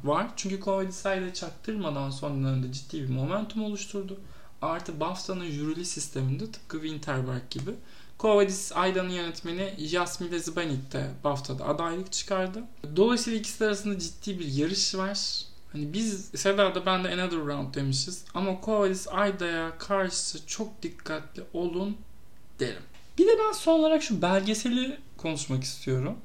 var. 0.04 0.28
Çünkü 0.36 0.62
Covidisa'yla 0.62 1.34
çaktırmadan 1.34 2.10
son 2.10 2.44
dönemde 2.44 2.72
ciddi 2.72 3.04
bir 3.04 3.10
momentum 3.10 3.64
oluşturdu. 3.64 4.20
Artı 4.62 5.00
BAFTA'nın 5.00 5.50
jürili 5.50 5.86
sisteminde 5.86 6.52
tıpkı 6.52 6.82
Winterberg 6.82 7.50
gibi 7.50 7.72
Kovadis 8.18 8.72
Ayda'nın 8.76 9.10
yönetmeni 9.10 9.74
Jasmine 9.78 10.40
Zbanit 10.40 10.94
de 10.94 11.08
BAFTA'da 11.24 11.66
adaylık 11.66 12.12
çıkardı. 12.12 12.64
Dolayısıyla 12.96 13.40
ikisi 13.40 13.66
arasında 13.66 14.00
ciddi 14.00 14.40
bir 14.40 14.48
yarış 14.48 14.96
var. 14.96 15.46
Hani 15.76 15.94
biz 15.94 16.32
Seda'da 16.36 16.86
ben 16.86 17.04
de 17.04 17.08
Another 17.14 17.38
Round 17.38 17.76
demişiz. 17.76 18.26
Ama 18.34 18.62
Kovadis 18.62 19.08
Ayda'ya 19.08 19.78
karşı 19.78 20.48
çok 20.48 20.82
dikkatli 20.82 21.44
olun 21.54 21.98
derim. 22.60 22.82
Bir 23.18 23.28
de 23.28 23.32
ben 23.40 23.52
son 23.52 23.80
olarak 23.80 24.04
şu 24.04 24.22
belgeseli 24.22 24.98
konuşmak 25.18 25.64
istiyorum. 25.64 26.18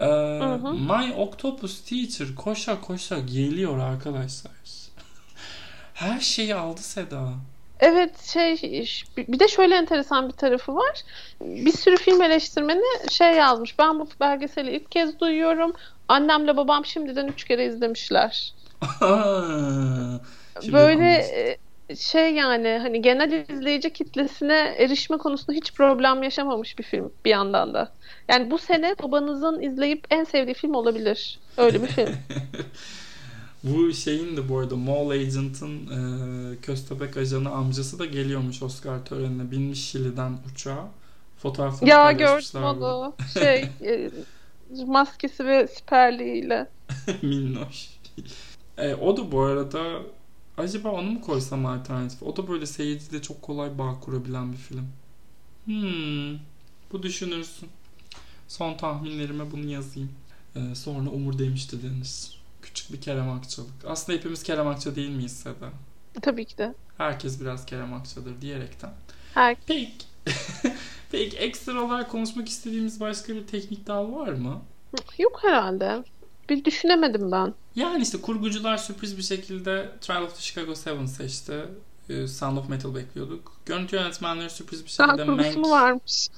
Ee, 0.00 0.04
hı 0.04 0.54
hı. 0.54 0.72
My 0.72 1.14
Octopus 1.16 1.84
Teacher 1.84 2.34
koşa 2.34 2.80
koşa 2.80 3.18
geliyor 3.18 3.78
arkadaşlar. 3.78 4.52
Her 5.94 6.20
şeyi 6.20 6.54
aldı 6.54 6.80
Seda. 6.80 7.28
Evet 7.80 8.22
şey 8.22 8.56
bir 9.16 9.38
de 9.40 9.48
şöyle 9.48 9.74
enteresan 9.76 10.28
bir 10.28 10.34
tarafı 10.34 10.74
var. 10.74 11.02
Bir 11.40 11.72
sürü 11.72 11.96
film 11.96 12.22
eleştirmeni 12.22 13.10
şey 13.10 13.32
yazmış. 13.32 13.78
Ben 13.78 14.00
bu 14.00 14.08
belgeseli 14.20 14.76
ilk 14.76 14.90
kez 14.90 15.20
duyuyorum. 15.20 15.72
Annemle 16.08 16.56
babam 16.56 16.84
şimdiden 16.84 17.28
üç 17.28 17.44
kere 17.44 17.66
izlemişler. 17.66 18.54
Böyle 20.72 21.14
e, 21.14 21.58
şey 21.96 22.34
yani 22.34 22.78
hani 22.82 23.02
genel 23.02 23.32
izleyici 23.48 23.92
kitlesine 23.92 24.74
erişme 24.78 25.16
konusunda 25.16 25.52
hiç 25.52 25.72
problem 25.72 26.22
yaşamamış 26.22 26.78
bir 26.78 26.84
film 26.84 27.12
bir 27.24 27.30
yandan 27.30 27.74
da. 27.74 27.92
Yani 28.28 28.50
bu 28.50 28.58
sene 28.58 28.94
babanızın 29.02 29.62
izleyip 29.62 30.06
en 30.10 30.24
sevdiği 30.24 30.54
film 30.54 30.74
olabilir. 30.74 31.38
Öyle 31.56 31.82
bir 31.82 31.86
film. 31.86 32.08
bu 33.64 33.92
şeyin 33.92 34.36
de 34.36 34.48
bu 34.48 34.58
arada 34.58 34.76
Mall 34.76 35.10
Agent'ın 35.10 35.86
e, 35.86 36.60
Köstebek 36.60 37.16
ajanı 37.16 37.50
amcası 37.50 37.98
da 37.98 38.06
geliyormuş 38.06 38.62
Oscar 38.62 39.04
törenine. 39.04 39.50
Binmiş 39.50 39.84
Şili'den 39.84 40.38
uçağa. 40.52 40.88
Fotoğrafını 41.38 41.88
ya 41.88 42.12
gördüm 42.12 42.62
onu. 42.62 43.14
Şey 43.32 43.68
e, 43.82 44.10
maskesi 44.86 45.46
ve 45.46 45.66
siperliğiyle. 45.66 46.68
Minnoş. 47.22 47.88
E, 48.78 48.94
o 48.94 49.16
da 49.16 49.32
bu 49.32 49.40
arada 49.40 50.02
acaba 50.56 50.90
onu 50.90 51.10
mu 51.10 51.20
koysam 51.20 51.66
alternatif? 51.66 52.22
O 52.22 52.36
da 52.36 52.48
böyle 52.48 52.66
seyirciyle 52.66 53.22
çok 53.22 53.42
kolay 53.42 53.78
bağ 53.78 54.00
kurabilen 54.00 54.52
bir 54.52 54.56
film. 54.56 54.88
Hmm. 55.64 56.38
Bu 56.92 57.02
düşünürsün. 57.02 57.68
Son 58.48 58.74
tahminlerime 58.74 59.52
bunu 59.52 59.64
yazayım. 59.70 60.10
Ee, 60.56 60.74
sonra 60.74 61.10
Umur 61.10 61.38
demişti 61.38 61.82
denir. 61.82 62.38
Küçük 62.62 62.92
bir 62.92 63.00
Kerem 63.00 63.30
Akçalık. 63.30 63.70
Aslında 63.86 64.18
hepimiz 64.18 64.42
Kerem 64.42 64.68
Akça 64.68 64.96
değil 64.96 65.10
miyiz 65.10 65.32
Seda? 65.32 65.70
Tabii 66.22 66.44
ki 66.44 66.58
de. 66.58 66.74
Herkes 66.98 67.40
biraz 67.40 67.66
Kerem 67.66 67.94
Akça'dır 67.94 68.40
diyerekten. 68.40 68.90
Her... 69.34 69.56
Peki. 69.66 69.92
Peki 71.10 71.36
ekstra 71.36 71.84
olarak 71.84 72.10
konuşmak 72.10 72.48
istediğimiz 72.48 73.00
başka 73.00 73.34
bir 73.34 73.46
teknik 73.46 73.86
dal 73.86 74.12
var 74.12 74.32
mı? 74.32 74.62
Yok 75.18 75.38
herhalde. 75.42 76.04
Bir 76.48 76.64
düşünemedim 76.64 77.32
ben. 77.32 77.54
Yani 77.76 78.02
işte 78.02 78.20
kurgucular 78.20 78.76
sürpriz 78.76 79.16
bir 79.16 79.22
şekilde 79.22 79.88
Trial 80.00 80.22
of 80.22 80.36
the 80.36 80.42
Chicago 80.42 80.74
7 80.98 81.08
seçti. 81.08 81.64
Ee, 82.10 82.26
Sound 82.26 82.56
of 82.56 82.68
Metal 82.68 82.94
bekliyorduk. 82.94 83.52
Görüntü 83.66 83.96
yönetmenleri 83.96 84.50
sürpriz 84.50 84.84
bir 84.84 84.90
şekilde 84.90 85.24
mu 85.56 85.70
varmış? 85.70 86.28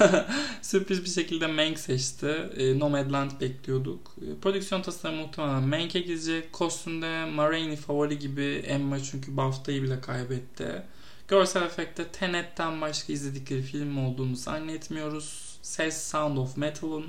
sürpriz 0.62 1.04
bir 1.04 1.10
şekilde 1.10 1.46
Mank 1.46 1.78
seçti. 1.78 2.26
E, 2.56 2.78
Nomadland 2.78 3.30
bekliyorduk. 3.40 4.14
E, 4.22 4.40
prodüksiyon 4.40 4.82
tasarımı 4.82 5.22
muhtemelen 5.22 5.62
Mank'e 5.62 6.00
gidecek. 6.00 6.52
Kostümde 6.52 7.24
Ma 7.24 7.50
favori 7.86 8.18
gibi 8.18 8.64
Emma 8.66 9.02
çünkü 9.02 9.36
BAFTA'yı 9.36 9.82
bile 9.82 10.00
kaybetti. 10.00 10.82
Görsel 11.28 11.62
efekte 11.62 12.04
Tenet'ten 12.04 12.80
başka 12.80 13.12
izledikleri 13.12 13.62
film 13.62 13.98
olduğunu 13.98 14.36
zannetmiyoruz. 14.36 15.58
Ses 15.62 16.10
Sound 16.10 16.36
of 16.36 16.56
Metal'ın. 16.56 17.04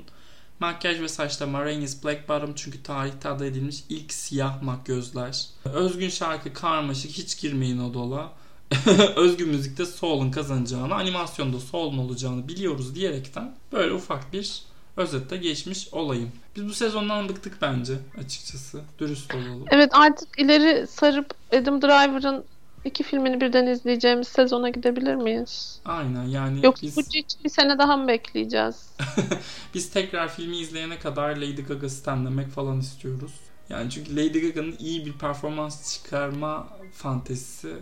Makyaj 0.62 1.00
ve 1.00 1.08
saçta 1.08 1.46
Ma 1.46 1.64
Rainey's 1.64 2.04
Black 2.04 2.28
Bottom 2.28 2.54
çünkü 2.54 2.82
tarihte 2.82 3.28
adı 3.28 3.46
edilmiş 3.46 3.84
ilk 3.88 4.12
siyah 4.12 4.62
makyözler. 4.62 5.46
Özgün 5.64 6.08
şarkı 6.08 6.52
karmaşık 6.52 7.10
hiç 7.10 7.40
girmeyin 7.40 7.78
o 7.78 7.94
dola. 7.94 8.32
özgün 9.16 9.48
müzikte 9.48 9.86
soul'un 9.86 10.30
kazanacağını, 10.30 10.94
animasyonda 10.94 11.60
soul'un 11.60 11.98
olacağını 11.98 12.48
biliyoruz 12.48 12.94
diyerekten 12.94 13.54
böyle 13.72 13.92
ufak 13.92 14.32
bir 14.32 14.62
özetle 14.96 15.36
geçmiş 15.36 15.88
olayım. 15.92 16.32
Biz 16.56 16.66
bu 16.66 16.74
sezondan 16.74 17.28
bıktık 17.28 17.62
bence 17.62 17.94
açıkçası. 18.18 18.80
Dürüst 18.98 19.34
olalım. 19.34 19.64
Evet 19.70 19.90
artık 19.94 20.38
ileri 20.38 20.86
sarıp 20.86 21.34
Adam 21.52 21.82
Driver'ın 21.82 22.44
iki 22.84 23.02
filmini 23.02 23.40
birden 23.40 23.66
izleyeceğimiz 23.66 24.28
sezona 24.28 24.68
gidebilir 24.68 25.14
miyiz? 25.14 25.80
Aynen 25.84 26.24
yani 26.24 26.64
Yoksa 26.64 26.86
biz... 26.86 26.96
bu 26.96 27.00
için 27.00 27.44
bir 27.44 27.48
sene 27.48 27.78
daha 27.78 27.96
mı 27.96 28.08
bekleyeceğiz? 28.08 28.90
biz 29.74 29.90
tekrar 29.90 30.28
filmi 30.28 30.56
izleyene 30.56 30.98
kadar 30.98 31.36
Lady 31.36 31.62
Gaga 31.62 31.88
stanlemek 31.88 32.48
falan 32.48 32.80
istiyoruz. 32.80 33.32
Yani 33.68 33.90
çünkü 33.90 34.16
Lady 34.16 34.40
Gaga'nın 34.40 34.76
iyi 34.78 35.06
bir 35.06 35.12
performans 35.12 35.94
çıkarma 35.94 36.68
fantezisi 36.92 37.76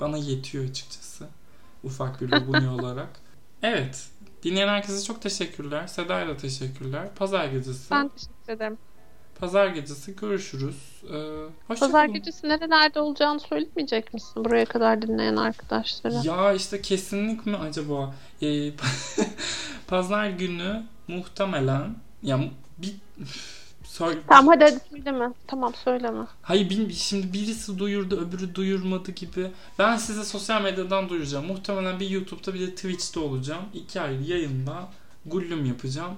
bana 0.00 0.16
yetiyor 0.16 0.64
açıkçası. 0.64 1.28
Ufak 1.84 2.20
bir 2.20 2.32
robuni 2.32 2.68
olarak. 2.80 3.20
Evet. 3.62 4.08
Dinleyen 4.42 4.68
herkese 4.68 5.04
çok 5.04 5.22
teşekkürler. 5.22 5.86
Seda'ya 5.86 6.28
da 6.28 6.36
teşekkürler. 6.36 7.08
Pazar 7.14 7.46
gecesi. 7.46 7.90
Ben 7.90 8.08
teşekkür 8.08 8.52
ederim. 8.52 8.78
Pazar 9.40 9.66
gecesi 9.66 10.16
görüşürüz. 10.16 10.76
Ee, 11.04 11.16
hoşça 11.68 11.86
Pazar 11.86 12.06
kalın. 12.06 12.14
gecesi 12.18 12.48
nerelerde 12.48 13.00
olacağını 13.00 13.40
söylemeyecek 13.40 14.14
misin 14.14 14.44
buraya 14.44 14.64
kadar 14.64 15.02
dinleyen 15.02 15.36
arkadaşlara? 15.36 16.20
Ya 16.24 16.52
işte 16.52 16.82
kesinlik 16.82 17.46
mi 17.46 17.56
acaba? 17.56 18.14
Ee, 18.42 18.72
Pazar 19.88 20.30
günü 20.30 20.82
muhtemelen 21.08 21.94
ya 22.22 22.40
bir 22.78 22.94
Söyle. 23.84 24.20
Tamam 24.28 24.46
hadi 24.54 24.64
hadi 24.64 24.80
söyleme. 24.90 25.32
Tamam 25.46 25.74
söyleme. 25.74 26.24
Hayır 26.42 26.70
bil- 26.70 26.90
şimdi 26.92 27.32
birisi 27.32 27.78
duyurdu 27.78 28.16
öbürü 28.28 28.54
duyurmadı 28.54 29.10
gibi. 29.12 29.50
Ben 29.78 29.96
size 29.96 30.24
sosyal 30.24 30.62
medyadan 30.62 31.08
duyuracağım. 31.08 31.46
Muhtemelen 31.46 32.00
bir 32.00 32.10
YouTube'da 32.10 32.54
bir 32.54 32.60
de 32.60 32.74
Twitch'te 32.74 33.20
olacağım. 33.20 33.62
İki 33.74 34.00
ayrı 34.00 34.22
yayında 34.22 34.88
gullüm 35.26 35.64
yapacağım. 35.64 36.12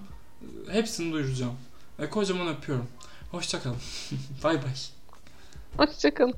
Hepsini 0.70 1.12
duyuracağım. 1.12 1.52
Ve 1.98 2.10
kocaman 2.10 2.48
öpüyorum. 2.48 2.86
Hoşçakalın. 3.32 3.76
bay 4.44 4.54
bay. 4.62 4.72
Hoşçakalın. 5.76 6.34